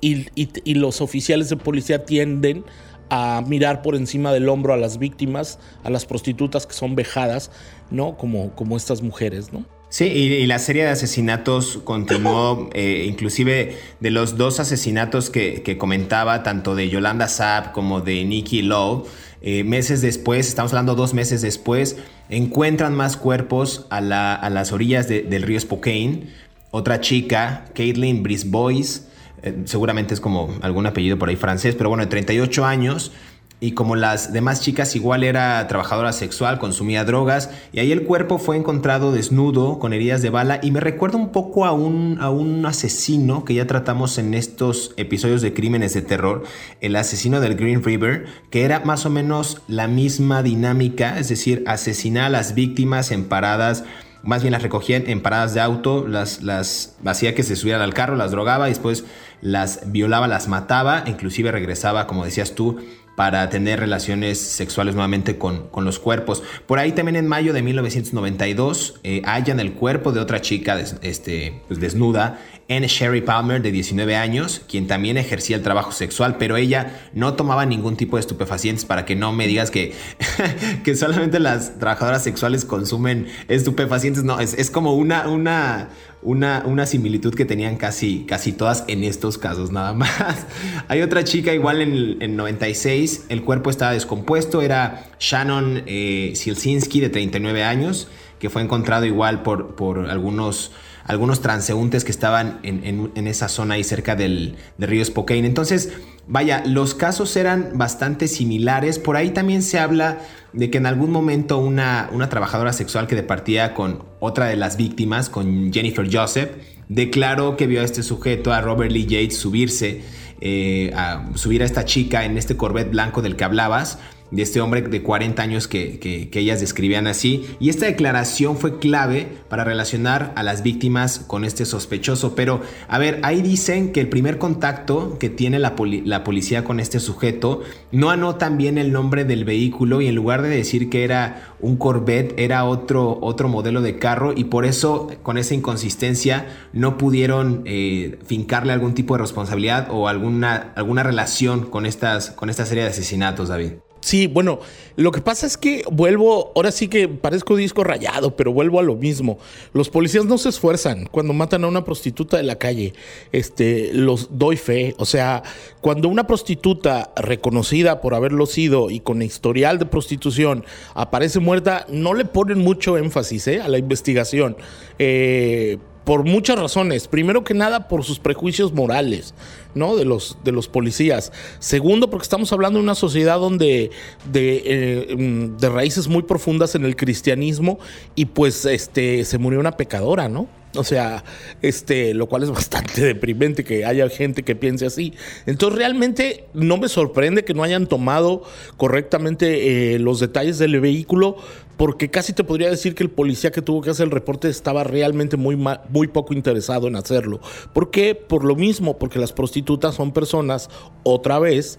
y, 0.01 0.75
los 0.75 1.01
oficiales 1.01 1.49
de 1.49 1.57
policía 1.57 2.05
tienden 2.05 2.65
a 3.11 3.43
mirar 3.47 3.83
por 3.83 3.97
encima 3.97 4.33
del 4.33 4.49
hombro 4.49 4.75
a 4.75 4.77
las 4.77 4.99
víctimas, 4.99 5.59
a 5.83 5.91
las 5.91 6.07
prostitutas 6.07 6.67
que 6.67 6.75
son 6.75 6.95
vejadas, 6.95 7.51
¿no? 7.91 8.17
Como, 8.17 8.55
como 8.55 8.77
estas 8.77 9.03
mujeres, 9.03 9.53
¿no? 9.53 9.65
Sí, 9.91 10.05
y, 10.05 10.47
la 10.47 10.59
serie 10.59 10.85
de 10.85 10.91
asesinatos 10.91 11.79
continuó, 11.83 12.69
eh, 12.75 13.07
inclusive 13.09 13.79
de 14.01 14.11
los 14.11 14.37
dos 14.37 14.61
asesinatos 14.61 15.31
que, 15.31 15.77
comentaba, 15.79 16.43
tanto 16.43 16.75
de 16.75 16.91
Yolanda 16.91 17.27
Saab 17.27 17.73
como 17.73 18.03
de 18.03 18.23
Nikki 18.25 18.61
Lowe, 18.61 19.07
eh, 19.41 19.65
meses 19.65 20.03
después, 20.03 20.47
estamos 20.47 20.73
hablando 20.73 20.95
dos 20.95 21.15
meses 21.15 21.41
después, 21.41 21.97
encuentran 22.29 22.95
más 22.95 23.17
cuerpos 23.17 23.87
a, 23.89 24.03
las 24.03 24.73
orillas 24.73 25.09
del 25.09 25.43
río 25.43 25.59
Spokane. 25.59 26.25
otra 26.71 27.01
chica, 27.01 27.65
Caitlin 27.75 28.23
Brisbois, 28.23 29.07
eh, 29.43 29.63
seguramente 29.65 30.13
es 30.13 30.21
como 30.21 30.53
algún 30.61 30.87
apellido 30.87 31.19
por 31.19 31.31
ahí 31.31 31.37
francés, 31.37 31.75
pero 31.77 31.89
bueno, 31.89 32.05
de 32.05 32.11
38 32.11 32.67
años, 32.67 33.13
y 33.61 33.73
como 33.73 33.97
las 33.97 34.33
demás 34.33 34.61
chicas 34.61 34.95
igual 34.95 35.25
era 35.25 35.67
trabajadora 35.67 36.13
sexual, 36.13 36.59
consumía 36.59 37.05
drogas 37.05 37.51
y 37.73 37.81
ahí 37.81 37.91
el 37.91 38.05
cuerpo 38.05 38.39
fue 38.39 38.57
encontrado 38.57 39.11
desnudo 39.11 39.79
con 39.81 39.93
heridas 39.93 40.23
de 40.23 40.31
bala 40.31 40.61
y 40.63 40.71
me 40.71 40.81
recuerda 40.81 41.19
un 41.19 41.31
poco 41.31 41.65
a 41.65 41.73
un, 41.73 42.19
a 42.21 42.31
un 42.31 42.65
asesino 42.67 43.45
que 43.45 43.55
ya 43.55 43.67
tratamos 43.67 44.19
en 44.19 44.35
estos 44.35 44.95
episodios 44.97 45.43
de 45.43 45.55
crímenes 45.55 45.93
de 45.95 46.03
terror, 46.03 46.45
el 46.81 46.95
asesino 46.95 47.41
del 47.41 47.57
Green 47.57 47.83
River, 47.83 48.27
que 48.51 48.63
era 48.63 48.81
más 48.81 49.07
o 49.07 49.11
menos 49.11 49.61
la 49.67 49.89
misma 49.89 50.43
dinámica, 50.45 51.19
es 51.19 51.29
decir, 51.29 51.65
asesinar 51.67 52.25
a 52.25 52.31
las 52.31 52.55
víctimas 52.55 53.11
en 53.11 53.25
paradas 53.25 53.85
más 54.23 54.43
bien 54.43 54.53
las 54.53 54.63
recogía 54.63 54.97
en 54.97 55.23
paradas 55.23 55.55
de 55.55 55.61
auto, 55.61 56.07
las, 56.07 56.43
las 56.43 56.97
hacía 57.07 57.35
que 57.35 57.45
se 57.45 57.57
subieran 57.57 57.83
al 57.83 57.95
carro, 57.95 58.17
las 58.17 58.33
drogaba 58.33 58.69
y 58.69 58.73
después 58.73 59.05
las 59.41 59.93
violaba, 59.93 60.27
las 60.27 60.49
mataba, 60.49 61.05
inclusive 61.07 61.53
regresaba, 61.53 62.07
como 62.07 62.25
decías 62.25 62.55
tú, 62.55 62.79
para 63.19 63.51
tener 63.51 63.81
relaciones 63.81 64.39
sexuales 64.39 64.95
nuevamente 64.95 65.39
con, 65.39 65.67
con, 65.71 65.85
los 65.85 65.99
cuerpos. 65.99 66.45
Por 66.69 66.79
ahí 66.79 66.93
también 66.93 67.17
en 67.17 67.27
mayo 67.27 67.53
de 67.53 67.63
1992 67.63 69.01
eh, 69.03 69.23
hallan 69.25 69.59
el 69.59 69.73
cuerpo 69.73 70.13
de 70.13 70.21
otra 70.21 70.41
chica 70.41 70.79
este, 70.79 71.61
pues 71.67 71.81
desnuda, 71.81 72.39
en 72.69 72.85
Sherry 72.85 73.23
Palmer 73.23 73.61
de 73.61 73.73
19 73.73 74.15
años, 74.15 74.63
quien 74.69 74.87
también 74.87 75.17
ejercía 75.17 75.57
el 75.57 75.65
trabajo 75.65 75.91
sexual, 75.91 76.37
pero 76.39 76.57
ella 76.57 77.09
no 77.13 77.35
tomaba 77.35 77.67
ningún 77.67 77.97
tipo 77.97 78.19
de 78.19 78.21
estupefacientes 78.21 78.85
para 78.85 79.05
que 79.05 79.17
no 79.17 79.33
me 79.33 79.49
digas 79.49 79.73
que, 79.73 79.95
que 80.85 80.95
solamente 80.95 81.41
las 81.41 81.77
trabajadoras 81.81 82.23
sexuales 82.23 82.65
consumen 82.65 83.27
estupefacientes. 83.49 84.23
No, 84.23 84.39
es, 84.39 84.55
es 84.55 84.71
como 84.71 84.95
una, 84.95 85.29
una, 85.29 85.89
una, 86.23 86.63
una 86.67 86.87
similitud 86.87 87.35
que 87.35 87.45
tenían 87.45 87.77
casi, 87.77 88.25
casi 88.27 88.53
todas 88.53 88.85
en 88.89 89.05
estos 89.05 89.39
casos, 89.39 89.71
nada 89.71 89.93
más. 89.93 90.47
Hay 90.89 91.03
otra 91.03 91.25
chica 91.25 91.55
igual 91.55 91.81
en, 91.81 92.21
en 92.21 92.37
96, 92.37 93.27
el 93.29 93.43
cuerpo 93.43 93.71
estaba 93.71 93.93
descompuesto, 93.93 94.63
era 94.63 95.07
Shannon 95.21 95.83
eh, 95.87 96.33
Silsinski 96.35 97.01
de 97.01 97.09
39 97.09 97.65
años, 97.65 98.09
que 98.39 98.51
fue 98.51 98.63
encontrado 98.63 99.05
igual 99.05 99.43
por, 99.43 99.75
por 99.75 100.09
algunos 100.11 100.73
algunos 101.09 101.41
transeúntes 101.41 102.05
que 102.05 102.11
estaban 102.13 102.61
en, 102.63 103.27
esa 103.27 103.49
zona 103.49 103.75
ahí 103.75 103.83
cerca 103.83 104.15
del, 104.15 104.57
río 104.79 105.03
Spokane. 105.03 105.47
Entonces, 105.47 105.91
vaya, 106.29 106.63
los 106.65 106.95
casos 106.95 107.35
eran 107.37 107.71
bastante 107.75 108.29
similares. 108.29 108.99
Por 108.99 109.17
ahí 109.17 109.31
también 109.31 109.63
se 109.63 109.79
habla 109.79 110.19
de 110.53 110.71
que 110.71 110.79
en 110.79 110.87
algún 110.87 111.11
momento 111.11 111.59
una, 111.59 112.09
una 112.13 112.29
trabajadora 112.29 112.73
sexual 112.73 113.07
que 113.07 113.17
departía 113.17 113.75
con 113.75 114.05
otra 114.21 114.47
de 114.47 114.57
las 114.57 114.77
víctimas, 114.77 115.29
con 115.31 115.73
Jennifer 115.73 116.09
Joseph, 116.11 116.51
declaró 116.89 117.57
que 117.57 117.67
vio 117.67 117.81
a 117.81 117.85
este 117.85 118.03
sujeto, 118.03 118.53
a 118.53 118.61
Robert 118.61 118.93
Lee 118.93 119.07
Yates, 119.07 119.37
subirse, 119.39 120.03
eh, 120.41 120.93
a 120.95 121.25
subir 121.35 121.63
a 121.63 121.65
esta 121.65 121.85
chica 121.85 122.25
en 122.25 122.39
este 122.39 122.57
Corvette 122.57 122.91
blanco 122.91 123.23
del 123.23 123.35
que 123.35 123.45
hablabas 123.45 123.99
de 124.31 124.43
este 124.43 124.61
hombre 124.61 124.83
de 124.83 125.03
40 125.03 125.43
años 125.43 125.69
que, 125.69 126.29
ellas 126.39 126.61
describían 126.61 127.07
así. 127.07 127.47
Y 127.59 127.69
esta 127.69 127.87
declaración 127.87 128.57
fue 128.57 128.79
clave 128.79 129.27
para 129.49 129.65
relacionar 129.65 130.33
a 130.37 130.43
las 130.43 130.63
víctimas 130.63 131.19
con 131.19 131.45
este 131.45 131.65
sospechoso. 131.65 132.35
Pero, 132.35 132.61
a 132.87 132.99
ver, 132.99 133.19
ahí 133.23 133.43
dicen 133.43 133.93
que 133.93 134.01
el 134.01 134.09
primer 134.09 134.39
contacto 134.39 135.19
que 135.19 135.31
tiene 135.31 135.59
la, 135.59 135.75
la 136.05 136.25
policía 136.25 136.65
con 136.65 136.79
este 136.79 137.01
sujeto 137.01 137.63
no 137.91 138.11
anotan 138.11 138.57
bien 138.57 138.79
el 138.79 138.93
nombre 138.93 139.25
del 139.25 139.45
vehículo 139.45 140.01
y 140.01 140.07
en 140.07 140.15
lugar 140.15 140.43
de 140.43 140.49
decir 140.49 140.91
que 140.91 141.05
era 141.05 141.55
un 141.61 141.77
Corvette, 141.77 142.35
era 142.39 142.65
otro, 142.65 143.19
otro 143.21 143.49
modelo 143.49 143.83
de 143.83 143.99
carro 143.99 144.33
y 144.37 144.45
por 144.45 144.65
eso, 144.65 145.11
con 145.23 145.39
esa 145.39 145.55
inconsistencia, 145.55 146.47
no 146.73 146.99
pudieron 146.99 147.63
eh, 147.65 148.19
fincarle 148.25 148.73
algún 148.73 148.95
tipo 148.95 149.15
de 149.15 149.23
responsabilidad 149.23 149.89
o 149.91 150.09
alguna, 150.09 150.73
alguna 150.77 151.03
relación 151.03 151.67
con, 151.71 151.87
estas, 151.87 152.31
con 152.31 152.51
esta 152.51 152.67
serie 152.67 152.85
de 152.85 152.91
asesinatos, 152.91 153.49
David. 153.49 153.73
Sí, 154.09 154.27
bueno, 154.27 154.61
lo 154.97 155.13
que 155.13 155.21
pasa 155.21 155.47
es 155.47 155.59
que 155.59 155.83
vuelvo, 155.93 156.51
ahora 156.57 156.73
sí 156.73 156.89
que 156.89 157.09
parezco 157.09 157.57
disco 157.57 157.85
rayado, 157.85 158.35
pero 158.37 158.55
vuelvo 158.55 158.81
a 158.81 158.83
lo 158.83 158.97
mismo. 158.97 159.39
Los 159.75 159.91
policías 159.91 160.25
no 160.25 160.39
se 160.39 160.49
esfuerzan 160.49 161.05
cuando 161.11 161.35
matan 161.35 161.65
a 161.65 161.67
una 161.67 161.85
prostituta 161.85 162.39
de 162.39 162.43
la 162.43 162.57
calle. 162.57 162.95
Este, 163.33 163.91
los 163.93 164.39
doy 164.39 164.57
fe. 164.57 164.95
O 164.97 165.05
sea, 165.05 165.43
cuando 165.83 166.09
una 166.09 166.27
prostituta 166.27 167.13
reconocida 167.17 168.01
por 168.01 168.15
haberlo 168.15 168.47
sido 168.47 168.89
y 168.89 169.01
con 169.01 169.21
historial 169.21 169.79
de 169.79 169.85
prostitución 169.85 170.65
aparece 170.95 171.39
muerta, 171.39 171.85
no 171.91 172.15
le 172.15 172.25
ponen 172.25 172.61
mucho 172.61 172.97
énfasis 172.97 173.47
¿eh? 173.49 173.61
a 173.61 173.69
la 173.69 173.77
investigación. 173.77 174.57
Eh, 174.99 175.77
por 176.09 176.25
muchas 176.25 176.59
razones. 176.59 177.07
Primero 177.07 177.45
que 177.45 177.53
nada, 177.53 177.87
por 177.87 178.03
sus 178.03 178.19
prejuicios 178.19 178.73
morales, 178.73 179.35
¿no? 179.75 179.95
De 179.95 180.07
los, 180.07 180.39
de 180.43 180.53
los 180.53 180.67
policías. 180.67 181.33
Segundo, 181.59 182.09
porque 182.09 182.23
estamos 182.23 182.51
hablando 182.51 182.79
de 182.79 182.85
una 182.85 182.95
sociedad 182.95 183.39
donde 183.39 183.91
de, 184.33 184.63
eh, 184.65 185.17
mm, 185.19 185.59
de 185.59 185.69
raíces 185.69 186.09
muy 186.09 186.23
profundas 186.23 186.75
en 186.75 186.87
el 186.87 186.97
cristianismo 186.97 187.79
y 188.15 188.25
pues 188.25 188.65
este, 188.65 189.23
se 189.27 189.37
murió 189.37 189.61
una 189.61 189.77
pecadora, 189.77 190.31
¿no? 190.31 190.49
O 190.75 190.85
sea, 190.85 191.25
este, 191.63 192.15
lo 192.15 192.29
cual 192.29 192.43
es 192.43 192.51
bastante 192.59 193.01
deprimente 193.01 193.65
que 193.65 193.85
haya 193.85 194.09
gente 194.09 194.43
que 194.43 194.57
piense 194.57 194.87
así. 194.87 195.15
Entonces, 195.47 195.79
realmente 195.79 196.45
no 196.55 196.77
me 196.77 196.89
sorprende 196.89 197.45
que 197.45 197.55
no 197.55 197.63
hayan 197.63 197.87
tomado 197.87 198.43
correctamente 198.77 199.95
eh, 199.95 199.99
los 199.99 200.21
detalles 200.21 200.59
del 200.59 200.81
vehículo, 200.81 201.37
porque 201.77 202.11
casi 202.11 202.33
te 202.33 202.43
podría 202.43 202.69
decir 202.69 202.95
que 202.95 203.05
el 203.05 203.11
policía 203.11 203.53
que 203.53 203.63
tuvo 203.63 203.81
que 203.83 203.91
hacer 203.91 204.07
el 204.07 204.11
reporte 204.11 204.49
estaba 204.49 204.83
realmente 204.83 205.37
muy, 205.37 205.57
muy 205.57 206.09
poco 206.09 206.35
interesado 206.35 206.89
en 206.89 206.97
hacerlo. 206.97 207.41
¿Por 207.73 207.91
qué? 207.91 208.17
Por 208.17 208.45
lo 208.45 208.57
mismo, 208.57 208.99
porque 208.99 209.21
las 209.21 209.33
prostitutas 209.33 209.95
son 209.95 210.13
personas, 210.13 210.69
otra 211.05 211.39
vez, 211.39 211.79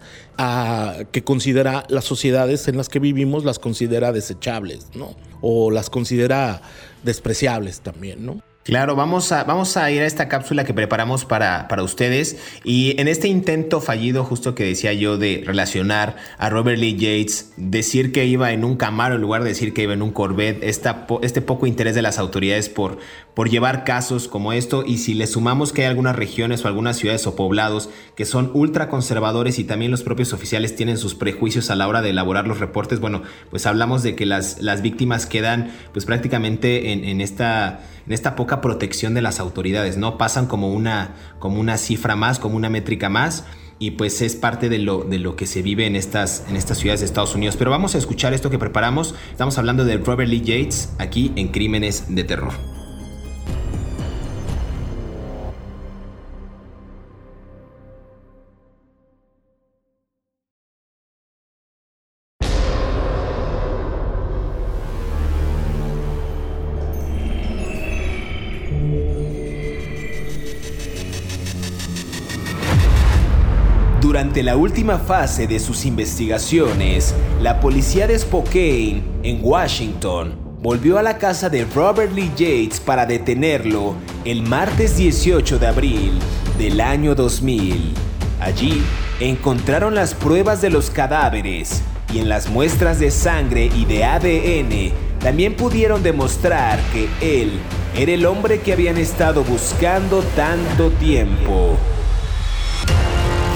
que 1.11 1.23
considera 1.23 1.85
las 1.89 2.05
sociedades 2.05 2.69
en 2.69 2.77
las 2.77 2.87
que 2.87 2.99
vivimos, 2.99 3.43
las 3.43 3.59
considera 3.59 4.13
desechables, 4.13 4.87
¿no? 4.95 5.15
O 5.41 5.69
las 5.69 5.89
considera 5.89 6.61
despreciables 7.03 7.81
también, 7.81 8.25
¿no? 8.25 8.41
Claro, 8.69 8.95
vamos 8.95 9.31
a, 9.31 9.45
vamos 9.45 9.77
a 9.77 9.89
ir 9.89 10.03
a 10.03 10.05
esta 10.05 10.27
cápsula 10.27 10.63
que 10.63 10.75
preparamos 10.75 11.25
para, 11.25 11.67
para, 11.67 11.81
ustedes. 11.81 12.37
Y 12.63 12.93
en 13.01 13.07
este 13.07 13.27
intento 13.27 13.81
fallido, 13.81 14.23
justo 14.23 14.53
que 14.53 14.63
decía 14.63 14.93
yo, 14.93 15.17
de 15.17 15.41
relacionar 15.43 16.17
a 16.37 16.51
Robert 16.51 16.77
Lee 16.77 16.93
Yates, 16.93 17.51
decir 17.57 18.11
que 18.11 18.25
iba 18.25 18.51
en 18.51 18.63
un 18.63 18.77
Camaro 18.77 19.15
en 19.15 19.21
lugar 19.21 19.41
de 19.41 19.49
decir 19.49 19.73
que 19.73 19.81
iba 19.81 19.93
en 19.93 20.03
un 20.03 20.11
Corvette, 20.11 20.63
esta, 20.63 21.07
este 21.23 21.41
poco 21.41 21.65
interés 21.65 21.95
de 21.95 22.03
las 22.03 22.19
autoridades 22.19 22.69
por, 22.69 22.99
por 23.33 23.49
llevar 23.49 23.85
casos 23.85 24.27
como 24.27 24.53
esto. 24.53 24.83
Y 24.85 24.99
si 24.99 25.15
le 25.15 25.25
sumamos 25.25 25.73
que 25.73 25.81
hay 25.81 25.87
algunas 25.87 26.15
regiones 26.15 26.63
o 26.63 26.67
algunas 26.67 26.95
ciudades 26.95 27.25
o 27.25 27.35
poblados 27.35 27.89
que 28.15 28.25
son 28.25 28.51
ultra 28.53 28.87
conservadores 28.87 29.57
y 29.57 29.63
también 29.63 29.89
los 29.89 30.03
propios 30.03 30.31
oficiales 30.31 30.75
tienen 30.75 30.99
sus 30.99 31.15
prejuicios 31.15 31.71
a 31.71 31.75
la 31.75 31.87
hora 31.87 32.03
de 32.03 32.11
elaborar 32.11 32.47
los 32.47 32.59
reportes, 32.59 32.99
bueno, 32.99 33.23
pues 33.49 33.65
hablamos 33.65 34.03
de 34.03 34.15
que 34.15 34.27
las, 34.27 34.61
las 34.61 34.83
víctimas 34.83 35.25
quedan 35.25 35.71
pues 35.91 36.05
prácticamente 36.05 36.91
en, 36.91 37.03
en 37.03 37.19
esta 37.19 37.79
en 38.09 38.13
esta 38.13 38.35
poca 38.35 38.59
protección 38.59 39.13
de 39.13 39.21
las 39.21 39.39
autoridades, 39.39 39.95
¿no? 39.95 40.17
Pasan 40.17 40.47
como 40.47 40.73
una, 40.73 41.13
como 41.37 41.59
una 41.59 41.77
cifra 41.77 42.15
más, 42.15 42.39
como 42.39 42.55
una 42.55 42.67
métrica 42.67 43.07
más 43.07 43.45
y 43.77 43.91
pues 43.91 44.23
es 44.23 44.35
parte 44.35 44.67
de 44.67 44.79
lo, 44.79 45.03
de 45.03 45.19
lo 45.19 45.35
que 45.35 45.45
se 45.45 45.61
vive 45.61 45.85
en 45.85 45.95
estas, 45.95 46.43
en 46.49 46.55
estas 46.55 46.79
ciudades 46.79 47.01
de 47.01 47.05
Estados 47.05 47.35
Unidos. 47.35 47.55
Pero 47.55 47.69
vamos 47.69 47.93
a 47.93 47.99
escuchar 47.99 48.33
esto 48.33 48.49
que 48.49 48.57
preparamos. 48.57 49.13
Estamos 49.31 49.59
hablando 49.59 49.85
de 49.85 49.97
Robert 49.97 50.27
Lee 50.27 50.41
Yates 50.41 50.89
aquí 50.97 51.31
en 51.35 51.49
Crímenes 51.49 52.15
de 52.15 52.23
Terror. 52.23 52.78
La 74.49 74.57
última 74.57 74.97
fase 74.97 75.45
de 75.45 75.59
sus 75.59 75.85
investigaciones, 75.85 77.13
la 77.39 77.59
policía 77.59 78.07
de 78.07 78.17
Spokane, 78.17 79.03
en 79.21 79.41
Washington, 79.43 80.33
volvió 80.59 80.97
a 80.97 81.03
la 81.03 81.19
casa 81.19 81.51
de 81.51 81.65
Robert 81.65 82.11
Lee 82.11 82.31
Yates 82.35 82.79
para 82.79 83.05
detenerlo 83.05 83.93
el 84.25 84.41
martes 84.41 84.97
18 84.97 85.59
de 85.59 85.67
abril 85.67 86.13
del 86.57 86.81
año 86.81 87.13
2000. 87.13 87.93
Allí 88.39 88.81
encontraron 89.19 89.93
las 89.93 90.15
pruebas 90.15 90.61
de 90.61 90.71
los 90.71 90.89
cadáveres 90.89 91.83
y 92.11 92.17
en 92.17 92.27
las 92.27 92.49
muestras 92.49 92.99
de 92.99 93.11
sangre 93.11 93.69
y 93.75 93.85
de 93.85 94.03
ADN 94.03 94.91
también 95.19 95.55
pudieron 95.55 96.01
demostrar 96.01 96.79
que 96.91 97.07
él 97.21 97.51
era 97.95 98.13
el 98.13 98.25
hombre 98.25 98.61
que 98.61 98.73
habían 98.73 98.97
estado 98.97 99.43
buscando 99.43 100.23
tanto 100.35 100.89
tiempo. 100.93 101.77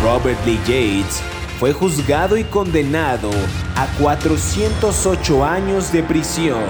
Robert 0.04 0.46
Lee 0.46 0.60
Yates 0.68 1.22
fue 1.60 1.72
juzgado 1.72 2.36
y 2.36 2.44
condenado 2.44 3.30
a 3.78 3.88
408 4.02 5.46
años 5.46 5.94
de 5.94 6.04
prisión. 6.04 6.62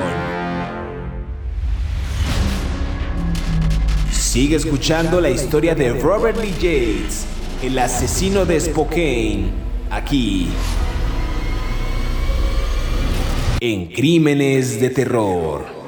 Sigue 4.11 4.55
escuchando 4.55 5.19
la 5.19 5.31
historia 5.31 5.73
de 5.73 5.93
Robert 5.93 6.37
Lee 6.37 6.53
Yates, 6.53 7.25
el 7.63 7.79
asesino 7.79 8.45
de 8.45 8.59
Spokane, 8.59 9.45
aquí 9.89 10.49
en 13.59 13.87
Crímenes 13.87 14.79
de 14.79 14.91
Terror. 14.91 15.82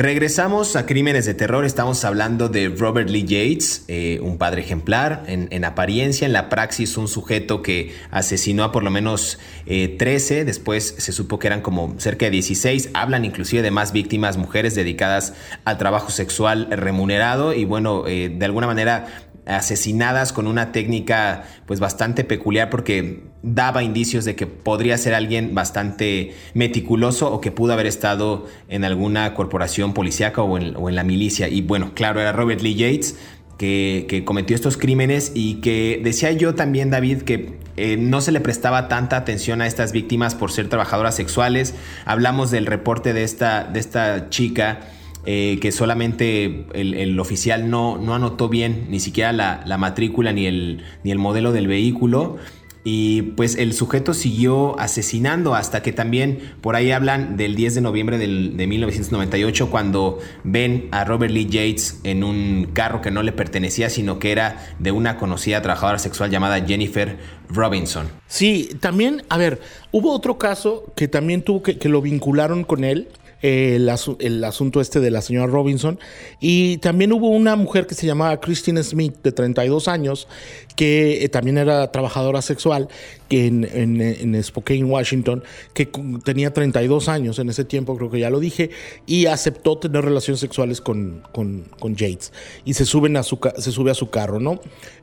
Regresamos 0.00 0.76
a 0.76 0.86
Crímenes 0.86 1.26
de 1.26 1.34
Terror, 1.34 1.66
estamos 1.66 2.06
hablando 2.06 2.48
de 2.48 2.70
Robert 2.70 3.10
Lee 3.10 3.24
Yates, 3.24 3.84
eh, 3.86 4.18
un 4.22 4.38
padre 4.38 4.62
ejemplar, 4.62 5.24
en, 5.26 5.62
apariencia, 5.62 6.24
en 6.26 6.32
la 6.32 6.48
praxis 6.48 6.96
un 6.96 7.06
sujeto 7.06 7.60
que 7.60 7.94
asesinó 8.10 8.64
a 8.64 8.72
por 8.72 8.82
lo 8.82 8.90
menos 8.90 9.38
13, 9.66 10.40
eh, 10.40 10.44
después 10.46 10.94
se 10.96 11.12
supo 11.12 11.38
que 11.38 11.48
eran 11.48 11.60
como 11.60 11.96
cerca 11.98 12.24
de 12.24 12.30
16, 12.30 12.88
hablan 12.94 13.26
inclusive 13.26 13.60
de 13.60 13.70
más 13.70 13.92
víctimas, 13.92 14.38
mujeres 14.38 14.74
dedicadas 14.74 15.34
al 15.66 15.76
trabajo 15.76 16.10
sexual 16.10 16.68
remunerado. 16.70 17.52
Y 17.52 17.66
bueno, 17.66 18.04
eh, 18.06 18.34
de 18.34 18.44
alguna 18.46 18.66
manera 18.66 19.28
asesinadas 19.50 20.32
con 20.32 20.46
una 20.46 20.72
técnica 20.72 21.44
pues 21.66 21.80
bastante 21.80 22.24
peculiar 22.24 22.70
porque 22.70 23.24
daba 23.42 23.82
indicios 23.82 24.24
de 24.24 24.36
que 24.36 24.46
podría 24.46 24.96
ser 24.98 25.14
alguien 25.14 25.54
bastante 25.54 26.34
meticuloso 26.54 27.32
o 27.32 27.40
que 27.40 27.50
pudo 27.50 27.72
haber 27.72 27.86
estado 27.86 28.46
en 28.68 28.84
alguna 28.84 29.34
corporación 29.34 29.94
policíaca 29.94 30.42
o 30.42 30.58
en, 30.58 30.94
la 30.94 31.04
milicia. 31.04 31.48
Y 31.48 31.62
bueno, 31.62 31.92
claro, 31.94 32.20
era 32.20 32.32
Robert 32.32 32.60
Lee 32.60 32.74
Yates 32.74 33.16
que, 33.58 34.22
cometió 34.24 34.56
estos 34.56 34.76
crímenes 34.76 35.32
y 35.34 35.56
que 35.56 36.00
decía 36.02 36.32
yo 36.32 36.54
también, 36.54 36.90
David, 36.90 37.22
que 37.22 37.58
eh, 37.76 37.96
no 37.98 38.20
se 38.20 38.32
le 38.32 38.40
prestaba 38.40 38.88
tanta 38.88 39.16
atención 39.16 39.60
a 39.60 39.66
estas 39.66 39.92
víctimas 39.92 40.34
por 40.34 40.50
ser 40.50 40.68
trabajadoras 40.68 41.14
sexuales. 41.14 41.74
Hablamos 42.06 42.50
del 42.50 42.66
reporte 42.66 43.12
de 43.12 43.22
esta, 43.22 43.64
de 43.64 43.80
esta 43.80 44.30
chica 44.30 44.80
eh, 45.26 45.58
que 45.60 45.70
solamente 45.70 46.66
el, 46.72 47.20
oficial 47.20 47.68
no, 47.68 47.98
no, 47.98 48.14
anotó 48.14 48.48
bien 48.48 48.86
ni 48.88 49.00
siquiera 49.00 49.32
la, 49.32 49.78
matrícula 49.78 50.32
ni 50.32 50.46
el, 50.46 50.82
ni 51.04 51.10
el 51.10 51.18
modelo 51.18 51.52
del 51.52 51.66
vehículo. 51.66 52.38
Y 52.82 53.22
pues 53.22 53.56
el 53.56 53.74
sujeto 53.74 54.14
siguió 54.14 54.78
asesinando 54.80 55.54
hasta 55.54 55.82
que 55.82 55.92
también 55.92 56.54
por 56.62 56.76
ahí 56.76 56.92
hablan 56.92 57.36
del 57.36 57.54
10 57.54 57.74
de 57.74 57.80
noviembre 57.82 58.16
de 58.16 58.66
1998 58.66 59.70
cuando 59.70 60.18
ven 60.44 60.88
a 60.90 61.04
Robert 61.04 61.30
Lee 61.30 61.44
Yates 61.44 62.00
en 62.04 62.24
un 62.24 62.70
carro 62.72 63.02
que 63.02 63.10
no 63.10 63.22
le 63.22 63.32
pertenecía 63.32 63.90
sino 63.90 64.18
que 64.18 64.32
era 64.32 64.66
de 64.78 64.92
una 64.92 65.18
conocida 65.18 65.60
trabajadora 65.60 65.98
sexual 65.98 66.30
llamada 66.30 66.64
Jennifer 66.66 67.18
Robinson. 67.50 68.08
Sí, 68.26 68.70
también, 68.80 69.24
a 69.28 69.36
ver, 69.36 69.60
hubo 69.92 70.12
otro 70.12 70.38
caso 70.38 70.90
que 70.96 71.06
también 71.06 71.42
tuvo 71.42 71.62
que, 71.62 71.78
que 71.78 71.90
lo 71.90 72.00
vincularon 72.00 72.64
con 72.64 72.84
él 72.84 73.08
el, 73.42 73.88
asunto 73.88 74.80
este 74.80 75.00
de 75.00 75.10
la 75.10 75.22
señora 75.22 75.46
Robinson. 75.46 75.98
Y 76.40 76.78
también 76.78 77.12
hubo 77.12 77.28
una 77.28 77.56
mujer 77.56 77.86
que 77.86 77.94
se 77.94 78.06
llamaba 78.06 78.40
Christine 78.40 78.82
Smith, 78.82 79.16
de 79.22 79.32
32 79.32 79.88
años, 79.88 80.28
que 80.76 81.24
eh, 81.24 81.28
también 81.28 81.58
era 81.58 81.90
trabajadora 81.92 82.42
sexual 82.42 82.88
en, 83.30 84.42
Spokane, 84.42 84.84
Washington, 84.84 85.44
que 85.72 85.86
tenía 86.24 86.52
32 86.52 87.08
años 87.08 87.38
en 87.38 87.48
ese 87.48 87.64
tiempo, 87.64 87.96
creo 87.96 88.10
que 88.10 88.20
ya 88.20 88.30
lo 88.30 88.40
dije, 88.40 88.70
y 89.06 89.26
aceptó 89.26 89.78
tener 89.78 90.04
relaciones 90.04 90.40
sexuales 90.40 90.80
con, 90.80 91.22
con, 91.32 91.64
con 91.78 91.94
Yates. 91.94 92.32
Y 92.64 92.74
se, 92.74 92.84
suben 92.84 93.16
a 93.16 93.22
su, 93.22 93.38
se 93.58 93.72
sube 93.72 93.90
a 93.90 93.94
su 93.94 94.10
carro, 94.10 94.40
¿no? 94.40 94.60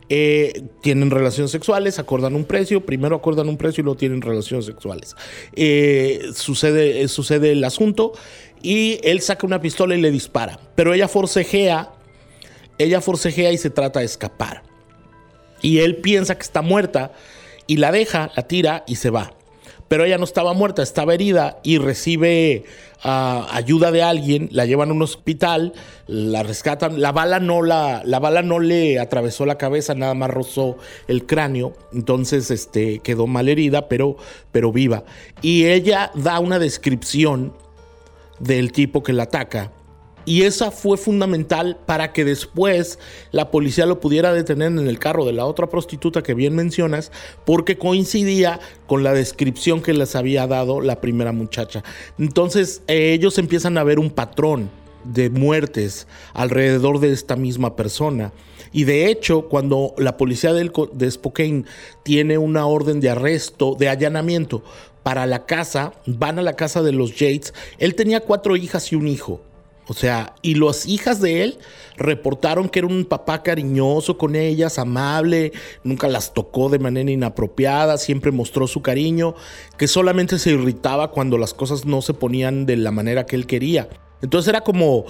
Eh, 0.10 0.64
tienen 0.82 1.12
relaciones 1.12 1.52
sexuales, 1.52 2.00
acordan 2.00 2.36
un 2.36 2.46
precio, 2.46 2.86
primero 2.86 3.16
acordan 3.16 3.50
un 3.50 3.58
precio 3.58 3.82
y 3.82 3.84
luego 3.84 3.98
tienen 3.98 4.22
relaciones 4.22 4.66
sexuales. 4.66 5.16
Eh, 5.54 6.30
sucede, 6.34 7.02
eh, 7.02 7.08
sucede 7.08 7.52
el 7.52 7.64
asunto 7.64 8.14
y 8.62 9.00
él 9.04 9.22
saca 9.22 9.46
una 9.46 9.60
pistola 9.60 9.96
y 9.96 10.02
le 10.02 10.12
dispara, 10.12 10.60
pero 10.76 10.94
ella 10.94 11.08
forcejea, 11.08 11.92
ella 12.78 13.02
forcejea 13.02 13.52
y 13.52 13.58
se 13.58 13.70
trata 13.70 14.00
de 14.00 14.06
escapar. 14.06 14.64
Y 15.62 15.80
él 15.80 15.98
piensa 15.98 16.36
que 16.36 16.44
está 16.44 16.62
muerta 16.62 17.12
y 17.66 17.78
la 17.78 17.92
deja, 17.92 18.32
la 18.36 18.48
tira 18.48 18.84
y 18.88 18.96
se 18.96 19.10
va 19.10 19.37
pero 19.88 20.04
ella 20.04 20.18
no 20.18 20.24
estaba 20.24 20.54
muerta, 20.54 20.84
estaba 20.84 21.14
herida 21.14 21.60
y 21.64 21.78
recibe 21.78 22.66
ah, 23.04 23.48
ayuda 23.52 23.92
de 23.92 24.04
alguien, 24.04 24.50
la 24.52 24.66
llevan 24.66 24.90
a 24.90 24.94
un 24.94 25.02
hospital, 25.02 25.74
la 26.08 26.44
rescatan, 26.44 27.02
la 27.02 27.12
bala 27.12 27.40
no 27.40 27.62
la, 27.62 28.02
la 28.06 28.20
bala 28.20 28.42
no 28.42 28.60
le 28.60 29.00
atravesó 29.00 29.46
la 29.46 29.58
cabeza, 29.58 29.96
nada 29.96 30.14
más 30.14 30.30
rozó 30.30 30.78
el 31.08 31.26
cráneo, 31.26 31.74
entonces 31.94 32.52
este, 32.52 33.00
quedó 33.00 33.28
mal 33.28 33.50
herida, 33.50 33.88
pero, 33.88 34.18
pero 34.52 34.72
viva. 34.72 35.04
Y 35.42 35.66
ella 35.66 36.12
da 36.16 36.40
una 36.40 36.60
descripción 36.60 37.54
del 38.40 38.72
tipo 38.72 39.04
que 39.04 39.14
la 39.14 39.24
ataca 39.24 39.72
y 40.28 40.44
esa 40.44 40.72
fue 40.72 40.98
fundamental 40.98 41.80
para 41.86 42.12
que 42.12 42.26
después 42.26 43.00
la 43.32 43.50
policía 43.50 43.86
lo 43.86 44.02
pudiera 44.02 44.34
detener 44.34 44.68
en 44.68 44.86
el 44.86 45.00
carro 45.00 45.24
de 45.24 45.32
la 45.32 45.46
otra 45.46 45.68
prostituta 45.68 46.22
que 46.22 46.34
bien 46.34 46.54
mencionas, 46.54 47.14
porque 47.46 47.78
coincidía 47.78 48.60
con 48.88 49.06
la 49.06 49.14
descripción 49.14 49.82
que 49.82 49.94
les 49.94 50.18
había 50.18 50.46
dado 50.46 50.82
la 50.82 51.00
primera 51.00 51.32
muchacha. 51.32 51.82
Entonces 52.20 52.82
eh, 52.88 53.14
ellos 53.14 53.38
empiezan 53.38 53.78
a 53.78 53.86
ver 53.86 54.00
un 54.00 54.10
patrón 54.10 54.70
de 55.06 55.30
muertes 55.30 56.08
alrededor 56.34 57.00
de 57.00 57.14
esta 57.14 57.38
misma 57.38 57.78
persona. 57.78 58.34
Y 58.74 58.84
de 58.84 59.10
hecho, 59.10 59.48
cuando 59.48 59.96
la 59.98 60.18
policía 60.18 60.52
de 60.52 61.10
Spokane 61.10 61.64
tiene 62.04 62.38
una 62.38 62.68
orden 62.68 63.00
de 63.00 63.12
arresto, 63.12 63.78
de 63.80 63.88
allanamiento 63.88 64.62
para 65.04 65.26
la 65.26 65.46
casa, 65.46 65.94
van 66.06 66.38
a 66.38 66.42
la 66.42 66.58
casa 66.58 66.82
de 66.82 66.92
los 66.92 67.16
Yates. 67.16 67.54
Él 67.78 67.96
tenía 67.96 68.20
cuatro 68.20 68.58
hijas 68.58 68.92
y 68.92 68.98
un 68.98 69.08
hijo. 69.08 69.40
O 69.88 69.94
sea, 69.94 70.36
y 70.42 70.56
las 70.56 70.86
hijas 70.86 71.22
de 71.22 71.44
él 71.44 71.58
reportaron 71.96 72.68
que 72.70 72.80
era 72.80 72.88
un 72.88 73.06
papá 73.06 73.42
cariñoso 73.42 74.18
con 74.18 74.36
ellas, 74.36 74.80
amable, 74.80 75.54
nunca 75.84 76.08
las 76.08 76.34
tocó 76.34 76.70
de 76.70 76.80
manera 76.80 77.10
inapropiada, 77.10 77.98
siempre 77.98 78.32
mostró 78.32 78.68
su 78.68 78.82
cariño, 78.82 79.36
que 79.78 79.88
solamente 79.88 80.40
se 80.40 80.52
irritaba 80.52 81.12
cuando 81.12 81.38
las 81.38 81.54
cosas 81.54 81.86
no 81.86 82.02
se 82.02 82.14
ponían 82.14 82.66
de 82.66 82.76
la 82.78 82.92
manera 82.92 83.26
que 83.26 83.38
él 83.38 83.48
quería. 83.48 83.88
Entonces 84.22 84.50
era 84.50 84.62
como, 84.62 85.06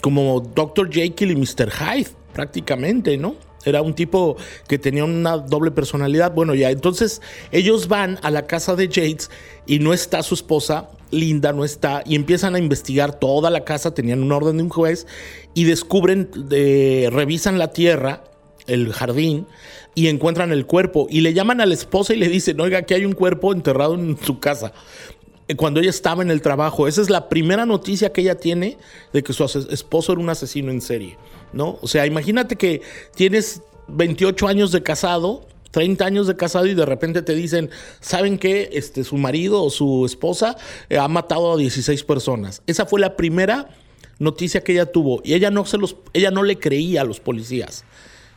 como 0.00 0.40
Dr. 0.40 0.90
Jekyll 0.90 1.32
y 1.32 1.36
Mr. 1.36 1.70
Hyde, 1.70 2.10
prácticamente, 2.32 3.18
¿no? 3.18 3.36
Era 3.64 3.82
un 3.82 3.94
tipo 3.94 4.36
que 4.66 4.78
tenía 4.78 5.04
una 5.04 5.36
doble 5.36 5.70
personalidad. 5.70 6.32
Bueno, 6.32 6.54
ya 6.54 6.70
entonces 6.70 7.20
ellos 7.50 7.88
van 7.88 8.18
a 8.22 8.30
la 8.30 8.46
casa 8.46 8.74
de 8.74 8.88
Yates 8.88 9.30
y 9.66 9.78
no 9.78 9.92
está 9.92 10.22
su 10.22 10.34
esposa, 10.34 10.90
Linda 11.12 11.52
no 11.52 11.64
está, 11.64 12.02
y 12.04 12.16
empiezan 12.16 12.56
a 12.56 12.58
investigar 12.58 13.20
toda 13.20 13.50
la 13.50 13.64
casa, 13.64 13.94
tenían 13.94 14.22
un 14.22 14.32
orden 14.32 14.56
de 14.56 14.64
un 14.64 14.68
juez, 14.68 15.06
y 15.54 15.64
descubren, 15.64 16.28
revisan 16.50 17.58
la 17.58 17.68
tierra, 17.68 18.24
el 18.66 18.92
jardín, 18.92 19.46
y 19.94 20.08
encuentran 20.08 20.52
el 20.52 20.66
cuerpo, 20.66 21.06
y 21.10 21.20
le 21.20 21.34
llaman 21.34 21.60
a 21.60 21.66
la 21.66 21.74
esposa 21.74 22.14
y 22.14 22.16
le 22.16 22.28
dicen, 22.28 22.60
oiga, 22.60 22.78
aquí 22.78 22.94
hay 22.94 23.04
un 23.04 23.12
cuerpo 23.12 23.52
enterrado 23.52 23.94
en 23.94 24.18
su 24.18 24.40
casa 24.40 24.72
eh, 25.48 25.56
cuando 25.56 25.80
ella 25.80 25.90
estaba 25.90 26.22
en 26.22 26.30
el 26.30 26.40
trabajo. 26.40 26.88
Esa 26.88 27.02
es 27.02 27.10
la 27.10 27.28
primera 27.28 27.66
noticia 27.66 28.12
que 28.12 28.22
ella 28.22 28.36
tiene 28.36 28.78
de 29.12 29.22
que 29.22 29.32
su 29.32 29.44
esposo 29.44 30.12
era 30.12 30.20
un 30.20 30.30
asesino 30.30 30.70
en 30.70 30.80
serie, 30.80 31.18
¿no? 31.52 31.78
O 31.82 31.88
sea, 31.88 32.06
imagínate 32.06 32.56
que 32.56 32.82
tienes 33.14 33.62
28 33.88 34.48
años 34.48 34.72
de 34.72 34.82
casado 34.82 35.46
30 35.72 36.04
años 36.04 36.26
de 36.28 36.36
casado 36.36 36.66
y 36.66 36.74
de 36.74 36.86
repente 36.86 37.22
te 37.22 37.34
dicen, 37.34 37.70
¿saben 38.00 38.38
qué? 38.38 38.70
Este, 38.72 39.02
su 39.02 39.16
marido 39.16 39.62
o 39.64 39.70
su 39.70 40.06
esposa 40.06 40.56
eh, 40.88 40.98
ha 40.98 41.08
matado 41.08 41.52
a 41.52 41.56
16 41.56 42.04
personas. 42.04 42.62
Esa 42.66 42.86
fue 42.86 43.00
la 43.00 43.16
primera 43.16 43.68
noticia 44.18 44.62
que 44.62 44.72
ella 44.72 44.86
tuvo 44.86 45.20
y 45.24 45.34
ella 45.34 45.50
no, 45.50 45.64
se 45.64 45.78
los, 45.78 45.96
ella 46.12 46.30
no 46.30 46.44
le 46.44 46.58
creía 46.58 47.00
a 47.00 47.04
los 47.04 47.20
policías. 47.20 47.84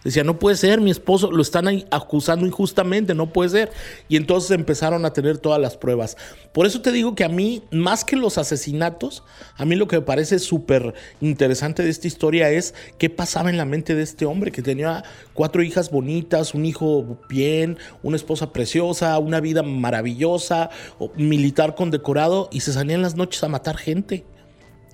Decía, 0.05 0.23
no 0.23 0.37
puede 0.37 0.55
ser, 0.55 0.81
mi 0.81 0.91
esposo 0.91 1.31
lo 1.31 1.41
están 1.41 1.67
acusando 1.89 2.45
injustamente, 2.45 3.15
no 3.15 3.33
puede 3.33 3.49
ser. 3.49 3.71
Y 4.07 4.17
entonces 4.17 4.51
empezaron 4.51 5.03
a 5.03 5.13
tener 5.13 5.39
todas 5.39 5.59
las 5.59 5.77
pruebas. 5.77 6.15
Por 6.53 6.67
eso 6.67 6.81
te 6.81 6.91
digo 6.91 7.15
que 7.15 7.23
a 7.23 7.27
mí, 7.27 7.63
más 7.71 8.05
que 8.05 8.15
los 8.15 8.37
asesinatos, 8.37 9.23
a 9.57 9.65
mí 9.65 9.75
lo 9.75 9.87
que 9.87 9.95
me 9.95 10.03
parece 10.03 10.37
súper 10.37 10.93
interesante 11.21 11.81
de 11.81 11.89
esta 11.89 12.05
historia 12.05 12.51
es 12.51 12.75
qué 12.99 13.09
pasaba 13.09 13.49
en 13.49 13.57
la 13.57 13.65
mente 13.65 13.95
de 13.95 14.03
este 14.03 14.27
hombre 14.27 14.51
que 14.51 14.61
tenía 14.61 15.03
cuatro 15.33 15.63
hijas 15.63 15.89
bonitas, 15.89 16.53
un 16.53 16.65
hijo 16.65 17.17
bien, 17.27 17.79
una 18.03 18.15
esposa 18.15 18.53
preciosa, 18.53 19.17
una 19.17 19.39
vida 19.39 19.63
maravillosa, 19.63 20.69
militar 21.15 21.73
condecorado 21.73 22.47
y 22.51 22.59
se 22.59 22.73
salían 22.73 23.01
las 23.01 23.15
noches 23.15 23.43
a 23.43 23.49
matar 23.49 23.77
gente. 23.77 24.23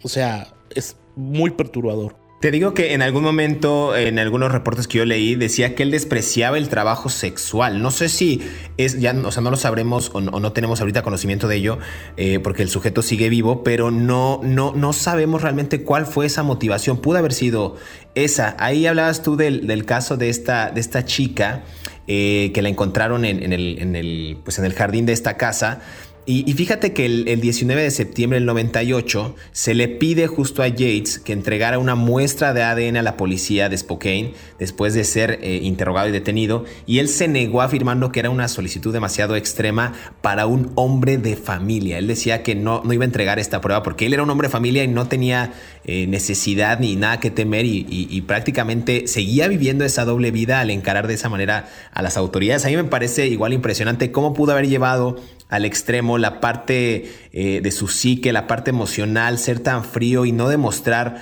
O 0.04 0.08
sea, 0.08 0.54
es 0.74 0.96
muy 1.18 1.52
perturbador. 1.52 2.21
Te 2.42 2.50
digo 2.50 2.74
que 2.74 2.96
en 2.96 3.04
algún 3.04 3.22
momento, 3.22 3.96
en 3.96 4.18
algunos 4.18 4.52
reportes 4.52 4.88
que 4.88 4.98
yo 4.98 5.06
leí, 5.06 5.36
decía 5.36 5.76
que 5.76 5.84
él 5.84 5.92
despreciaba 5.92 6.58
el 6.58 6.70
trabajo 6.70 7.08
sexual. 7.08 7.84
No 7.84 7.92
sé 7.92 8.10
si 8.10 8.42
es, 8.78 9.00
ya, 9.00 9.14
o 9.14 9.32
sea, 9.32 9.44
no 9.44 9.52
lo 9.52 9.58
sabremos 9.58 10.10
o 10.12 10.22
no, 10.22 10.52
tenemos 10.52 10.82
ahorita 10.82 11.04
conocimiento 11.04 11.48
de 11.48 11.58
ello, 11.58 11.78
eh, 12.18 12.40
porque 12.40 12.64
el 12.64 12.70
sujeto 12.70 13.04
sigue 13.04 13.30
vivo, 13.30 13.64
pero 13.64 13.92
no, 13.92 14.40
no, 14.44 14.74
no 14.76 14.92
sabemos 14.92 15.44
realmente 15.44 15.84
cuál 15.84 16.08
fue 16.08 16.26
esa 16.26 16.42
motivación. 16.42 16.98
Pudo 16.98 17.20
haber 17.20 17.34
sido 17.34 17.76
esa. 18.16 18.56
Ahí 18.58 18.88
hablabas 18.88 19.22
tú 19.22 19.36
del, 19.36 19.86
caso 19.86 20.18
de 20.18 20.30
esta, 20.30 20.72
de 20.72 20.82
esta 20.82 21.06
chica 21.06 21.64
eh, 22.08 22.50
que 22.56 22.64
la 22.64 22.70
encontraron 22.70 23.24
en, 23.24 23.54
el, 23.54 23.78
en, 23.80 23.96
el, 23.96 24.40
pues 24.44 24.58
en 24.58 24.66
el 24.66 24.74
jardín 24.74 25.06
de 25.06 25.14
esta 25.14 25.38
casa. 25.38 25.82
Y, 26.28 26.54
fíjate 26.54 26.94
que 26.94 27.06
el, 27.06 27.42
19 27.42 27.82
de 27.82 27.90
septiembre 27.90 28.38
del 28.38 28.46
98 28.46 29.36
se 29.52 29.74
le 29.74 29.88
pide 29.88 30.28
justo 30.28 30.62
a 30.62 30.68
Yates 30.68 31.18
que 31.18 31.34
entregara 31.34 31.80
una 31.80 31.96
muestra 31.96 32.54
de 32.54 32.62
ADN 32.62 32.98
a 32.98 33.02
la 33.02 33.18
policía 33.18 33.70
de 33.70 33.78
Spokane 33.78 34.34
después 34.60 34.94
de 34.94 35.04
ser 35.04 35.40
eh, 35.42 35.62
interrogado 35.64 36.10
y 36.10 36.12
detenido 36.12 36.64
y 36.86 37.00
él 37.00 37.10
se 37.10 37.28
negó 37.28 37.64
afirmando 37.64 38.12
que 38.12 38.20
era 38.20 38.30
una 38.30 38.48
solicitud 38.50 38.94
demasiado 38.94 39.36
extrema 39.36 39.94
para 40.22 40.46
un 40.46 40.72
hombre 40.76 41.18
de 41.18 41.36
familia. 41.36 41.98
Él 41.98 42.06
decía 42.06 42.44
que 42.44 42.54
no, 42.54 42.84
no 42.86 42.94
iba 42.94 43.04
a 43.04 43.06
entregar 43.06 43.40
esta 43.40 43.60
prueba 43.60 43.82
porque 43.82 44.06
él 44.06 44.14
era 44.14 44.22
un 44.22 44.30
hombre 44.30 44.48
de 44.48 44.52
familia 44.52 44.84
y 44.84 44.88
no 44.88 45.08
tenía 45.08 45.54
eh, 45.86 46.06
necesidad 46.06 46.80
ni 46.80 46.96
nada 46.98 47.20
que 47.20 47.32
temer 47.32 47.66
y, 47.66 47.88
y 47.90 48.22
prácticamente 48.22 49.08
seguía 49.08 49.48
viviendo 49.48 49.86
esa 49.86 50.06
doble 50.06 50.30
vida 50.30 50.60
al 50.60 50.70
encarar 50.70 51.08
de 51.08 51.16
esa 51.16 51.30
manera 51.30 51.68
a 51.92 52.04
las 52.04 52.16
autoridades. 52.16 52.64
A 52.64 52.68
mí 52.68 52.76
me 52.76 52.84
parece 52.84 53.26
igual 53.26 53.54
impresionante 53.54 54.12
cómo 54.12 54.36
pudo 54.36 54.52
haber 54.52 54.68
llevado 54.68 55.18
al 55.52 55.66
extremo, 55.66 56.11
la 56.18 56.40
parte 56.40 57.12
eh, 57.34 57.62
de 57.62 57.72
su 57.72 57.88
psique, 57.88 58.34
la 58.34 58.48
parte 58.48 58.70
emocional, 58.70 59.38
ser 59.38 59.60
tan 59.60 59.84
frío 59.84 60.26
y 60.26 60.32
no 60.32 60.50
demostrar 60.50 61.22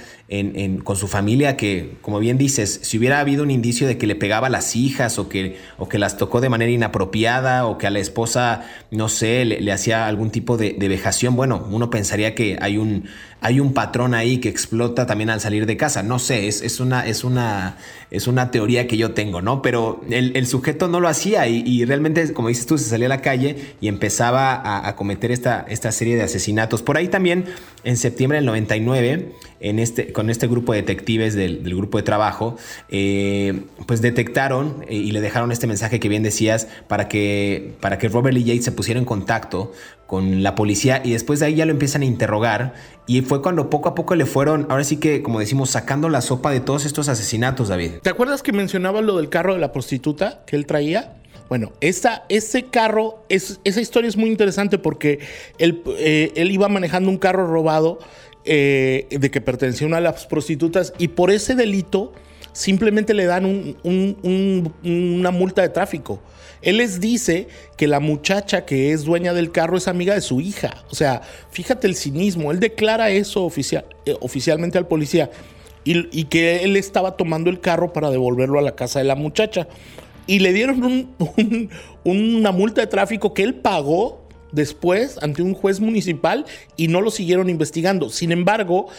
con 0.84 0.96
su 0.96 1.08
familia 1.08 1.58
que, 1.58 1.98
como 2.02 2.20
bien 2.20 2.38
dices, 2.38 2.82
si 2.84 3.00
hubiera 3.00 3.20
habido 3.20 3.42
un 3.42 3.50
indicio 3.50 3.88
de 3.88 3.98
que 3.98 4.06
le 4.06 4.14
pegaba 4.14 4.46
a 4.46 4.50
las 4.52 4.76
hijas 4.76 5.18
o 5.18 5.28
que, 5.28 5.58
o 5.80 5.90
que 5.90 5.98
las 5.98 6.18
tocó 6.18 6.40
de 6.40 6.50
manera 6.50 6.72
inapropiada 6.72 7.66
o 7.66 7.80
que 7.80 7.88
a 7.88 7.90
la 7.90 7.98
esposa, 7.98 8.62
no 8.92 9.10
sé, 9.10 9.44
le, 9.44 9.72
hacía 9.72 10.06
algún 10.06 10.30
tipo 10.30 10.56
de, 10.56 10.76
vejación, 10.78 11.36
bueno, 11.36 11.66
uno 11.72 11.90
pensaría 11.90 12.36
que 12.36 12.60
hay 12.62 12.78
un, 12.78 13.06
hay 13.42 13.60
un 13.60 13.74
patrón 13.74 14.14
ahí 14.14 14.38
que 14.38 14.50
explota 14.50 15.08
también 15.08 15.32
al 15.32 15.42
salir 15.42 15.66
de 15.66 15.78
casa. 15.78 16.04
No 16.04 16.20
sé, 16.20 16.48
es, 16.48 16.62
es 16.62 16.80
una, 16.80 17.08
es, 17.08 17.24
una, 17.24 17.78
es 18.12 18.28
una 18.28 18.52
teoría 18.52 18.86
que 18.86 18.98
yo 18.98 19.14
tengo, 19.14 19.42
¿no? 19.42 19.64
Pero 19.64 20.02
el, 20.12 20.46
sujeto 20.46 20.88
no 20.88 21.00
lo 21.00 21.08
hacía 21.08 21.48
y, 21.48 21.86
realmente, 21.86 22.34
como 22.34 22.50
dices 22.50 22.68
tú, 22.68 22.78
se 22.78 22.88
salía 22.88 23.08
a 23.08 23.10
la 23.10 23.22
calle 23.22 23.74
y 23.82 23.88
empezaba 23.88 24.88
a, 24.88 24.96
cometer 24.96 25.32
esta, 25.32 25.66
esta 25.68 25.92
serie 25.92 26.16
de 26.16 26.24
asesinatos. 26.24 26.84
Por 26.84 26.98
ahí 26.98 27.08
también, 27.08 27.46
en 27.84 27.98
septiembre 27.98 28.38
del 28.38 28.46
99, 28.46 29.32
en 29.60 29.80
este, 29.80 30.12
con 30.12 30.30
este 30.30 30.48
grupo 30.48 30.74
de 30.74 30.82
detectives 30.82 31.36
del, 31.36 31.62
grupo 31.76 31.98
de 31.98 32.04
trabajo, 32.04 32.58
eh, 32.90 33.62
pues 33.86 34.02
detectaron 34.02 34.86
eh, 34.88 34.96
y 34.96 35.12
le 35.12 35.22
dejaron 35.22 35.52
este 35.52 35.68
mensaje 35.68 36.00
que 36.00 36.10
bien 36.10 36.24
decías 36.24 36.68
para 36.88 37.08
que, 37.08 37.74
para 37.80 37.98
que 37.98 38.10
Robert 38.10 38.36
Lee 38.36 38.44
Yates 38.44 38.66
se 38.66 38.72
pusiera 38.72 39.00
en 39.00 39.06
contacto 39.06 39.72
con 40.08 40.42
la 40.42 40.56
policía 40.56 41.02
y 41.04 41.12
después 41.12 41.40
de 41.40 41.48
ahí 41.48 41.56
ya 41.56 41.66
lo 41.66 41.72
empiezan 41.72 42.02
a 42.02 42.06
interrogar 42.06 42.74
y 43.06 43.22
fue 43.22 43.42
cuando 43.42 43.70
poco 43.70 43.90
a 43.90 43.96
poco 43.96 44.16
le 44.16 44.26
fueron, 44.26 44.66
ahora 44.70 44.84
sí 44.84 44.98
que 44.98 45.22
como 45.22 45.40
decimos, 45.40 45.70
sacando 45.70 46.10
la 46.10 46.22
sopa 46.22 46.52
de 46.52 46.62
todos 46.62 46.86
estos 46.86 47.10
asesinatos, 47.10 47.68
David. 47.68 47.92
¿Te 48.02 48.10
acuerdas 48.10 48.42
que 48.42 48.52
mencionaba 48.52 49.02
lo 49.02 49.18
del 49.18 49.30
carro 49.30 49.54
de 49.54 49.60
la 49.60 49.72
prostituta 49.72 50.44
que 50.48 50.56
él 50.56 50.66
traía? 50.66 51.14
Bueno, 51.50 51.74
esta, 51.82 52.26
ese 52.30 52.66
carro, 52.66 53.24
es, 53.28 53.60
esa 53.64 53.82
historia 53.82 54.08
es 54.08 54.16
muy 54.16 54.30
interesante 54.30 54.78
porque 54.78 55.20
él, 55.58 55.82
eh, 55.98 56.32
él 56.36 56.52
iba 56.52 56.70
manejando 56.70 57.10
un 57.10 57.18
carro 57.18 57.48
robado 57.48 58.00
eh, 58.46 59.08
de 59.10 59.32
que 59.32 59.42
pertenecía 59.42 59.86
a 59.86 59.90
una 59.90 59.98
de 59.98 60.04
las 60.04 60.28
prostitutas 60.28 60.94
y 60.98 61.10
por 61.10 61.32
ese 61.32 61.56
delito 61.56 62.14
simplemente 62.54 63.14
le 63.14 63.26
dan 63.26 63.46
una 63.84 65.32
multa 65.32 65.62
de 65.62 65.70
tráfico. 65.70 66.22
Él 66.62 66.78
les 66.78 67.00
dice 67.00 67.48
que 67.78 67.88
la 67.88 68.00
muchacha 68.00 68.66
que 68.66 68.92
es 68.92 69.04
dueña 69.04 69.34
del 69.34 69.52
carro 69.52 69.78
es 69.78 69.88
amiga 69.88 70.14
de 70.14 70.22
su 70.22 70.42
hija. 70.42 70.84
O 70.92 70.96
sea, 70.96 71.22
fíjate 71.52 71.88
el 71.88 71.96
cinismo. 71.96 72.52
Él 72.52 72.60
declara 72.60 73.10
eso 73.12 73.44
oficial, 73.46 73.86
eh, 74.06 74.16
oficialmente 74.20 74.78
al 74.78 74.88
policía 74.88 75.32
y, 75.84 76.26
que 76.26 76.64
él 76.64 76.76
estaba 76.76 77.18
tomando 77.18 77.50
el 77.50 77.60
carro 77.60 77.94
para 77.94 78.12
devolverlo 78.12 78.60
a 78.60 78.62
la 78.62 78.76
casa 78.76 79.00
de 79.00 79.06
la 79.06 79.16
muchacha. 79.16 79.68
Y 80.30 80.38
le 80.38 80.54
dieron 80.54 81.10
una 82.04 82.52
multa 82.52 82.82
de 82.82 82.88
tráfico 82.88 83.34
que 83.34 83.42
él 83.42 83.56
pagó 83.56 84.28
después 84.52 85.18
ante 85.24 85.42
un 85.42 85.56
juez 85.56 85.80
municipal 85.80 86.46
y 86.78 86.88
no 86.88 87.02
lo 87.02 87.10
siguieron 87.10 87.50
investigando. 87.50 88.12
Sin 88.12 88.32
embargo, 88.32 88.90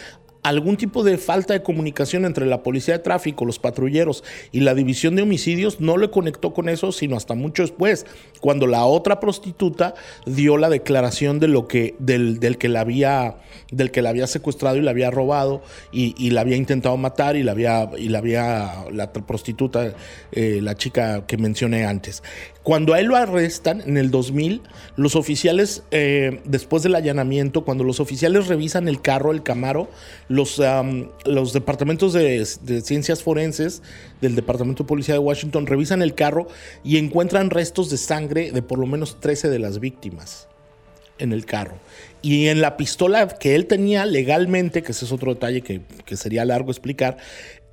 algún 0.43 0.77
tipo 0.77 1.03
de 1.03 1.17
falta 1.17 1.53
de 1.53 1.61
comunicación 1.61 2.25
entre 2.25 2.45
la 2.45 2.63
policía 2.63 2.95
de 2.95 3.03
tráfico, 3.03 3.45
los 3.45 3.59
patrulleros 3.59 4.23
y 4.51 4.61
la 4.61 4.73
división 4.73 5.15
de 5.15 5.21
homicidios 5.21 5.79
no 5.79 5.97
le 5.97 6.09
conectó 6.09 6.53
con 6.53 6.69
eso, 6.69 6.91
sino 6.91 7.15
hasta 7.15 7.35
mucho 7.35 7.63
después, 7.63 8.05
cuando 8.39 8.65
la 8.67 8.85
otra 8.85 9.19
prostituta 9.19 9.93
dio 10.25 10.57
la 10.57 10.69
declaración 10.69 11.39
de 11.39 11.47
lo 11.47 11.67
que, 11.67 11.95
del, 11.99 12.39
del 12.39 12.57
que 12.57 12.69
la 12.69 12.81
había, 12.81 13.37
del 13.71 13.91
que 13.91 14.01
la 14.01 14.09
había 14.09 14.27
secuestrado 14.27 14.77
y 14.77 14.81
la 14.81 14.91
había 14.91 15.11
robado 15.11 15.61
y, 15.91 16.31
la 16.31 16.41
había 16.41 16.55
intentado 16.55 16.97
matar 16.97 17.35
y 17.35 17.43
la 17.43 17.51
había, 17.51 17.89
y 17.97 18.09
la 18.09 18.19
había, 18.19 18.85
la 18.91 19.11
prostituta, 19.13 19.93
eh, 20.31 20.59
la 20.61 20.75
chica 20.75 21.25
que 21.27 21.37
mencioné 21.37 21.85
antes. 21.85 22.23
Cuando 22.63 22.93
a 22.93 22.99
él 22.99 23.07
lo 23.07 23.15
arrestan 23.15 23.81
en 23.81 23.97
el 23.97 24.11
2000, 24.11 24.61
los 24.95 25.15
oficiales, 25.15 25.81
eh, 25.89 26.41
después 26.45 26.83
del 26.83 26.93
allanamiento, 26.93 27.65
cuando 27.65 27.83
los 27.83 27.99
oficiales 27.99 28.47
revisan 28.47 28.87
el 28.87 29.01
carro, 29.01 29.31
el 29.31 29.41
Camaro, 29.41 29.89
los, 30.27 30.61
los 31.25 31.53
departamentos 31.53 32.13
de, 32.13 32.45
ciencias 32.45 33.23
forenses 33.23 33.81
del 34.21 34.35
Departamento 34.35 34.83
de 34.83 34.87
Policía 34.87 35.15
de 35.15 35.19
Washington 35.19 35.65
revisan 35.65 36.03
el 36.03 36.13
carro 36.13 36.47
y 36.83 36.97
encuentran 36.97 37.49
restos 37.49 37.89
de 37.89 37.97
sangre 37.97 38.51
de 38.51 38.61
por 38.61 38.77
lo 38.77 38.85
menos 38.85 39.19
13 39.19 39.49
de 39.49 39.57
las 39.57 39.79
víctimas 39.79 40.47
en 41.17 41.33
el 41.33 41.45
carro. 41.45 41.77
Y 42.21 42.47
en 42.47 42.61
la 42.61 42.77
pistola 42.77 43.27
que 43.27 43.55
él 43.55 43.65
tenía 43.65 44.05
legalmente, 44.05 44.83
que 44.83 44.91
ese 44.91 45.05
es 45.05 45.11
otro 45.11 45.33
detalle 45.33 45.61
que, 45.61 45.81
que 46.05 46.15
sería 46.15 46.45
largo 46.45 46.69
explicar, 46.69 47.17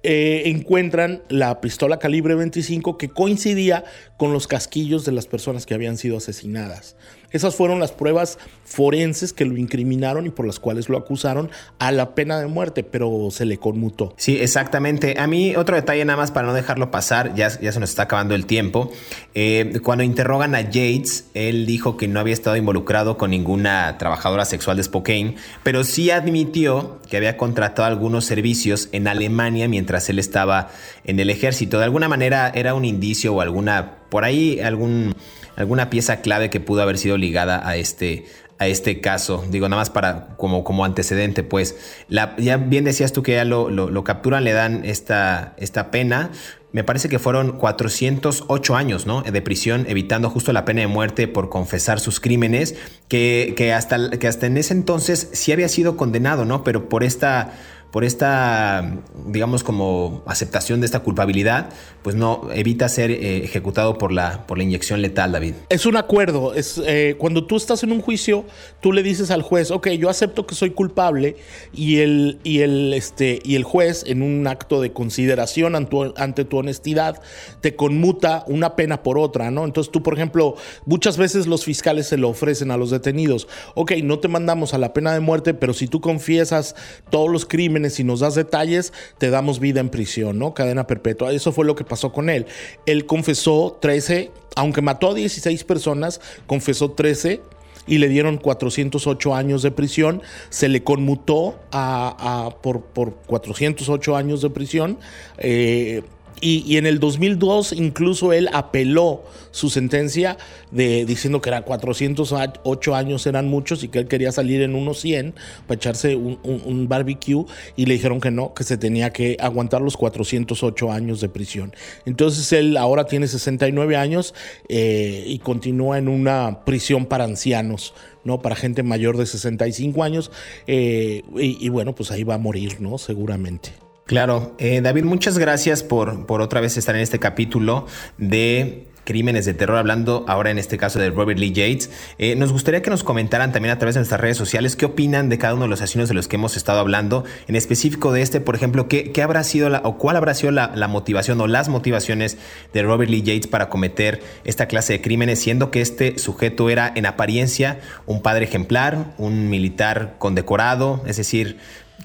eh, 0.03 0.43
encuentran 0.47 1.23
la 1.29 1.61
pistola 1.61 1.99
calibre 1.99 2.35
25 2.35 2.99
que 2.99 3.09
coincidía 3.09 3.85
con 4.17 4.33
los 4.33 4.47
casquillos 4.47 5.05
de 5.05 5.13
las 5.13 5.27
personas 5.27 5.67
que 5.67 5.75
habían 5.75 5.97
sido 5.97 6.19
asesinadas. 6.19 6.97
Esas 7.31 7.55
fueron 7.55 7.79
las 7.79 7.93
pruebas 7.93 8.39
forenses 8.65 9.35
que 9.35 9.45
lo 9.45 9.59
incriminaron 9.59 10.25
y 10.27 10.31
por 10.31 10.47
las 10.47 10.59
cuales 10.59 10.89
lo 10.89 10.97
acusaron 10.97 11.51
a 11.79 11.93
la 11.93 12.15
pena 12.15 12.41
de 12.41 12.47
muerte, 12.47 12.85
pero 12.85 13.29
se 13.31 13.45
le 13.45 13.59
conmutó. 13.59 14.15
Sí, 14.17 14.39
exactamente. 14.39 15.17
A 15.19 15.27
mí 15.27 15.55
otro 15.55 15.77
detalle 15.77 16.05
nada 16.07 16.17
más 16.17 16.31
para 16.31 16.47
no 16.47 16.55
dejarlo 16.55 16.91
pasar, 16.91 17.35
ya, 17.35 17.49
ya 17.61 17.71
se 17.71 17.81
nos 17.81 17.91
está 17.91 18.05
acabando 18.05 18.35
el 18.35 18.47
tiempo. 18.47 18.91
Eh, 19.35 19.79
cuando 19.83 20.05
interrogan 20.05 20.55
a 20.55 20.63
Yates, 20.63 21.27
él 21.35 21.67
dijo 21.67 21.99
que 21.99 22.09
no 22.09 22.19
había 22.19 22.33
estado 22.33 22.57
involucrado 22.57 23.19
con 23.19 23.31
ninguna 23.31 23.99
trabajadora 23.99 24.47
sexual 24.47 24.79
de 24.79 24.85
Spokane, 24.85 25.35
pero 25.63 25.85
sí 25.85 26.11
admitió 26.11 26.99
que 27.11 27.19
había 27.19 27.37
contratado 27.37 27.89
algunos 27.89 28.25
servicios 28.25 28.89
en 28.93 29.07
Alemania 29.07 29.69
mientras 29.69 29.88
él 30.09 30.19
estaba 30.19 30.69
en 31.05 31.21
el 31.21 31.31
ejército. 31.31 31.79
De 31.79 31.85
alguna 31.85 32.09
manera 32.09 32.51
era 32.55 32.75
un 32.75 32.85
indicio 32.85 33.35
o 33.35 33.41
alguna, 33.41 33.97
por 34.11 34.25
ahí 34.25 34.61
algún 34.61 35.15
alguna 35.59 35.91
pieza 35.91 36.21
clave 36.21 36.51
que 36.51 36.61
pudo 36.61 36.83
haber 36.83 36.99
sido 36.99 37.19
ligada 37.19 37.69
a 37.69 37.77
este, 37.77 38.27
a 38.59 38.69
este 38.69 39.01
caso. 39.01 39.45
Digo, 39.51 39.69
nada 39.69 39.81
más 39.81 39.91
para 39.91 40.37
como, 40.37 40.63
como 40.63 40.85
antecedente, 40.85 41.43
pues. 41.43 41.77
La, 42.09 42.37
ya 42.39 42.57
bien 42.57 42.85
decías 42.85 43.13
tú 43.13 43.25
que 43.25 43.33
ya 43.33 43.45
lo, 43.45 43.69
lo, 43.69 44.05
capturan, 44.05 44.45
le 44.45 44.53
dan 44.53 44.85
esta, 44.85 45.55
esta 45.57 45.91
pena. 45.91 46.31
Me 46.71 46.85
parece 46.85 47.09
que 47.09 47.19
fueron 47.19 47.59
408 47.59 48.77
años 48.77 49.07
¿no? 49.07 49.23
de 49.23 49.43
prisión, 49.43 49.87
evitando 49.89 50.31
justo 50.31 50.53
la 50.53 50.65
pena 50.65 50.83
de 50.83 50.87
muerte 50.87 51.27
por 51.27 51.49
confesar 51.49 51.99
sus 51.99 52.21
crímenes, 52.21 52.77
que, 53.09 53.55
que, 53.57 53.73
hasta, 53.73 54.11
que 54.11 54.29
hasta 54.29 54.47
en 54.47 54.59
ese 54.59 54.75
entonces 54.75 55.31
sí 55.33 55.51
había 55.51 55.69
sido 55.69 55.97
condenado, 55.97 56.45
¿no? 56.45 56.63
Pero 56.63 56.89
por 56.89 57.03
esta 57.03 57.53
por 57.91 58.05
esta, 58.05 58.99
digamos, 59.27 59.65
como 59.65 60.23
aceptación 60.27 60.81
de 60.81 60.87
esta 60.87 61.01
culpabilidad, 61.01 61.71
pues 62.03 62.17
no 62.17 62.49
evita 62.53 62.89
ser 62.89 63.11
eh, 63.11 63.45
ejecutado 63.45 63.97
por 63.97 64.13
la, 64.13 64.47
por 64.47 64.59
la 64.59 64.65
inyección 64.65 65.01
letal, 65.01 65.33
David. 65.33 65.55
Es 65.71 65.87
un 65.87 65.97
acuerdo. 65.97 66.55
Es, 66.55 66.81
eh, 66.87 67.17
cuando 67.19 67.47
tú 67.47 67.57
estás 67.57 67.83
en 67.83 67.93
un 67.93 68.03
juicio, 68.03 68.45
tú 68.81 68.93
le 68.93 69.03
dices 69.03 69.31
al 69.31 69.43
juez, 69.43 69.71
ok, 69.71 69.89
yo 69.91 70.11
acepto 70.11 70.47
que 70.47 70.55
soy 70.55 70.71
culpable, 70.71 71.37
y 71.73 71.99
el, 71.99 72.39
y 72.45 72.61
el, 72.61 72.93
este, 72.93 73.41
y 73.43 73.55
el 73.55 73.65
juez, 73.65 74.05
en 74.07 74.23
un 74.23 74.47
acto 74.47 74.81
de 74.81 74.93
consideración 74.93 75.75
ante 75.75 76.45
tu, 76.45 76.59
honestidad, 76.59 77.23
te 77.61 77.75
conmuta 77.77 78.45
una 78.49 78.77
pena 78.77 79.03
por 79.03 79.19
otra, 79.19 79.51
¿no? 79.51 79.65
Entonces 79.65 79.91
tú, 79.91 80.03
por 80.03 80.15
ejemplo, 80.15 80.57
muchas 80.85 81.17
veces 81.17 81.47
los 81.47 81.65
fiscales 81.65 82.09
se 82.09 82.17
lo 82.17 82.29
ofrecen 82.29 82.71
a 82.71 82.77
los 82.77 82.91
detenidos, 82.91 83.49
ok, 83.75 83.93
no 84.03 84.19
te 84.19 84.29
mandamos 84.29 84.75
a 84.75 84.79
la 84.79 84.93
pena 84.93 85.13
de 85.13 85.21
muerte, 85.21 85.55
pero 85.55 85.73
si 85.73 85.87
tú 85.87 86.01
confiesas 86.01 86.75
todos 87.11 87.31
los 87.31 87.47
crímenes, 87.47 87.78
si 87.91 88.05
nos 88.05 88.21
das 88.21 88.35
detalles, 88.35 88.93
te 89.19 89.31
damos 89.31 89.61
vida 89.61 89.81
en 89.81 89.89
prisión, 89.89 90.39
¿no? 90.39 90.55
Cadena 90.55 90.87
perpetua. 90.87 91.33
Eso 91.33 91.53
fue 91.53 91.65
lo 91.65 91.75
que 91.75 91.85
pasó 91.85 92.13
con 92.13 92.31
él. 92.31 92.47
Él 92.87 93.07
confesó 93.07 93.79
13, 93.81 94.31
aunque 94.57 94.83
mató 94.83 95.11
a 95.11 95.15
16 95.15 95.65
personas, 95.65 96.21
confesó 96.47 96.93
13 96.93 97.41
y 97.87 97.99
le 97.99 98.09
dieron 98.09 98.37
408 98.37 99.35
años 99.35 99.63
de 99.63 99.71
prisión. 99.71 100.23
Se 100.51 100.69
le 100.69 100.85
conmutó 100.85 101.59
a, 101.73 102.57
por, 102.63 102.83
por, 102.83 103.15
408 103.27 104.17
años 104.17 104.43
de 104.43 104.51
prisión. 104.51 104.99
Eh, 105.39 106.03
y, 106.41 106.77
en 106.77 106.87
el 106.87 107.01
2002 107.01 107.73
incluso 107.73 108.33
él 108.33 108.49
apeló 108.53 109.23
su 109.51 109.71
sentencia 109.71 110.37
de, 110.71 111.05
diciendo 111.05 111.41
que 111.41 111.51
era 111.51 111.63
408 111.63 112.95
años 112.95 113.27
eran 113.27 113.49
muchos 113.49 113.83
y 113.83 113.89
que 113.89 114.01
él 114.01 114.09
quería 114.09 114.33
salir 114.33 114.63
en 114.63 114.75
unos 114.75 115.01
100 115.01 115.35
para 115.67 115.77
echarse 115.77 116.17
un, 116.17 116.89
barbecue 116.89 117.45
y 117.77 117.87
le 117.87 117.95
dijeron 117.95 118.21
que 118.21 118.31
no, 118.31 118.55
que 118.55 118.65
se 118.65 118.77
tenía 118.77 119.11
que 119.11 119.37
aguantar 119.41 119.83
los 119.83 119.97
408 119.97 120.93
años 120.93 121.21
de 121.21 121.29
prisión. 121.29 121.75
Entonces 122.07 122.53
él 122.53 122.77
ahora 122.77 123.05
tiene 123.05 123.27
69 123.27 123.97
años 123.97 124.35
eh, 124.69 125.25
y 125.27 125.39
continúa 125.39 125.99
en 125.99 126.09
una 126.09 126.65
prisión 126.65 127.07
para 127.07 127.25
ancianos. 127.25 127.95
¿no? 128.25 128.43
Para 128.43 128.57
gente 128.57 128.83
mayor 128.83 129.17
de 129.17 129.25
65 129.27 130.03
años. 130.03 130.31
Eh, 130.67 131.23
y, 131.37 131.65
y, 131.65 131.69
bueno, 131.71 131.95
pues 131.95 132.11
ahí 132.11 132.25
va 132.25 132.35
a 132.35 132.39
morir, 132.39 132.79
¿no? 132.79 132.99
Seguramente. 132.99 133.88
Claro. 134.09 134.55
Eh, 134.57 134.81
David, 134.81 135.05
muchas 135.05 135.37
gracias 135.37 135.83
por, 135.83 136.25
por 136.25 136.41
otra 136.41 136.63
vez 136.63 136.79
estar 136.79 136.97
en 136.97 137.03
este 137.03 137.19
capítulo 137.19 137.87
de 138.17 138.87
crímenes 139.05 139.45
de 139.45 139.53
terror, 139.53 139.77
hablando 139.77 140.25
ahora 140.27 140.51
en 140.51 140.57
este 140.57 140.79
caso 140.79 140.99
de 140.99 141.11
Robert 141.11 141.39
Lee 141.39 141.53
Yates. 141.53 141.91
Eh, 142.17 142.35
nos 142.35 142.51
gustaría 142.51 142.81
que 142.81 142.89
nos 142.89 143.05
comentaran 143.05 143.53
también 143.53 143.75
a 143.75 143.79
través 143.79 143.97
de 143.97 144.01
nuestras 144.01 144.19
redes 144.19 144.39
sociales 144.39 144.77
qué 144.77 144.87
opinan 144.87 145.29
de 145.29 145.37
cada 145.37 145.53
uno 145.53 145.65
de 145.65 145.69
los 145.69 145.83
asesinos 145.83 146.09
de 146.09 146.15
los 146.15 146.27
que 146.27 146.37
hemos 146.37 146.57
estado 146.57 146.81
hablando, 146.81 147.27
en 147.49 147.55
específico 147.55 148.11
de 148.11 148.23
este, 148.23 148.41
por 148.41 148.57
ejemplo, 148.57 148.89
qué, 148.89 149.13
qué 149.13 149.23
habrá 149.23 149.45
sido 149.45 149.69
la, 149.69 149.83
o 149.85 149.99
cuál 149.99 150.17
habrá 150.17 150.33
sido 150.33 150.53
la, 150.53 150.73
la, 150.75 150.89
motivación 150.89 151.39
o 151.43 151.47
las 151.47 151.69
motivaciones 151.69 152.39
de 152.73 152.83
Robert 152.83 153.11
Lee 153.11 153.21
Yates 153.21 153.47
para 153.47 153.69
cometer 153.69 154.23
esta 154.45 154.69
clase 154.69 154.95
de 154.95 155.03
crímenes, 155.03 155.39
siendo 155.39 155.71
que 155.71 155.83
este 155.83 156.19
sujeto 156.19 156.71
era 156.71 156.91
en 156.95 157.05
apariencia 157.05 157.79
un 158.07 158.23
padre 158.23 158.47
ejemplar, 158.47 159.13
un 159.19 159.51
militar 159.51 160.15
condecorado, 160.19 161.03
es 161.07 161.19
decir, 161.19 161.59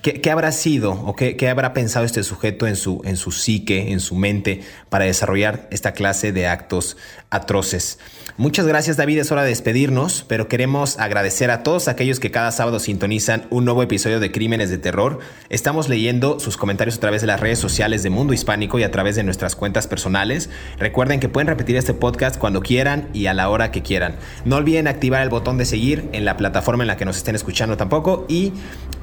¿Qué, 0.03 0.29
habrá 0.31 0.51
sido 0.51 0.91
o 0.91 1.15
qué, 1.15 1.47
habrá 1.49 1.71
pensado 1.71 2.05
este 2.05 2.23
sujeto 2.23 2.67
en 2.67 2.75
su, 2.75 3.01
en 3.05 3.15
su 3.15 3.31
psique, 3.31 3.93
en 3.93 4.01
su 4.01 4.15
mente, 4.15 4.61
para 4.89 5.05
desarrollar 5.05 5.65
esta 5.71 5.93
clase 5.93 6.33
de 6.33 6.45
actos 6.45 6.97
atroces? 7.29 7.99
Muchas 8.35 8.65
gracias 8.65 8.97
David, 8.97 9.19
es 9.19 9.31
hora 9.31 9.43
de 9.43 9.49
despedirnos, 9.49 10.25
pero 10.27 10.47
queremos 10.47 10.97
agradecer 10.97 11.51
a 11.51 11.61
todos 11.61 11.87
aquellos 11.87 12.19
que 12.19 12.31
cada 12.31 12.51
sábado 12.51 12.79
sintonizan 12.79 13.45
un 13.51 13.63
nuevo 13.63 13.83
episodio 13.83 14.19
de 14.19 14.31
Crímenes 14.31 14.71
de 14.71 14.79
Terror. 14.79 15.19
Estamos 15.49 15.87
leyendo 15.87 16.39
sus 16.39 16.57
comentarios 16.57 16.97
a 16.97 16.99
través 16.99 17.21
de 17.21 17.27
las 17.27 17.39
redes 17.39 17.59
sociales 17.59 18.01
de 18.01 18.09
Mundo 18.09 18.33
Hispánico 18.33 18.79
y 18.79 18.83
a 18.83 18.89
través 18.89 19.15
de 19.15 19.23
nuestras 19.23 19.55
cuentas 19.55 19.85
personales. 19.85 20.49
Recuerden 20.79 21.19
que 21.19 21.29
pueden 21.29 21.47
repetir 21.47 21.75
este 21.75 21.93
podcast 21.93 22.39
cuando 22.39 22.61
quieran 22.61 23.07
y 23.13 23.27
a 23.27 23.35
la 23.35 23.49
hora 23.49 23.69
que 23.69 23.83
quieran. 23.83 24.15
No 24.45 24.55
olviden 24.55 24.87
activar 24.87 25.21
el 25.21 25.29
botón 25.29 25.59
de 25.59 25.65
seguir 25.65 26.09
en 26.11 26.25
la 26.25 26.35
plataforma 26.35 26.83
en 26.83 26.87
la 26.87 26.97
que 26.97 27.05
nos 27.05 27.17
estén 27.17 27.35
escuchando 27.35 27.77
tampoco 27.77 28.25
y 28.27 28.51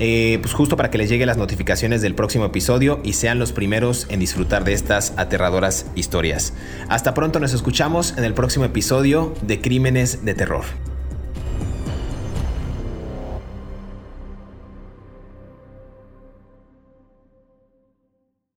eh, 0.00 0.40
pues 0.42 0.54
justo 0.54 0.76
para 0.76 0.90
que 0.90 0.98
les 0.98 1.08
lleguen 1.08 1.28
las 1.28 1.36
notificaciones 1.36 2.02
del 2.02 2.16
próximo 2.16 2.46
episodio 2.46 2.98
y 3.04 3.12
sean 3.12 3.38
los 3.38 3.52
primeros 3.52 4.08
en 4.08 4.18
disfrutar 4.18 4.64
de 4.64 4.72
estas 4.72 5.12
aterradoras 5.18 5.86
historias. 5.94 6.52
Hasta 6.88 7.14
pronto 7.14 7.38
nos 7.38 7.52
escuchamos 7.52 8.14
en 8.16 8.24
el 8.24 8.34
próximo 8.34 8.64
episodio 8.64 9.19
de 9.42 9.60
Crímenes 9.60 10.24
de 10.24 10.34
Terror. 10.34 10.64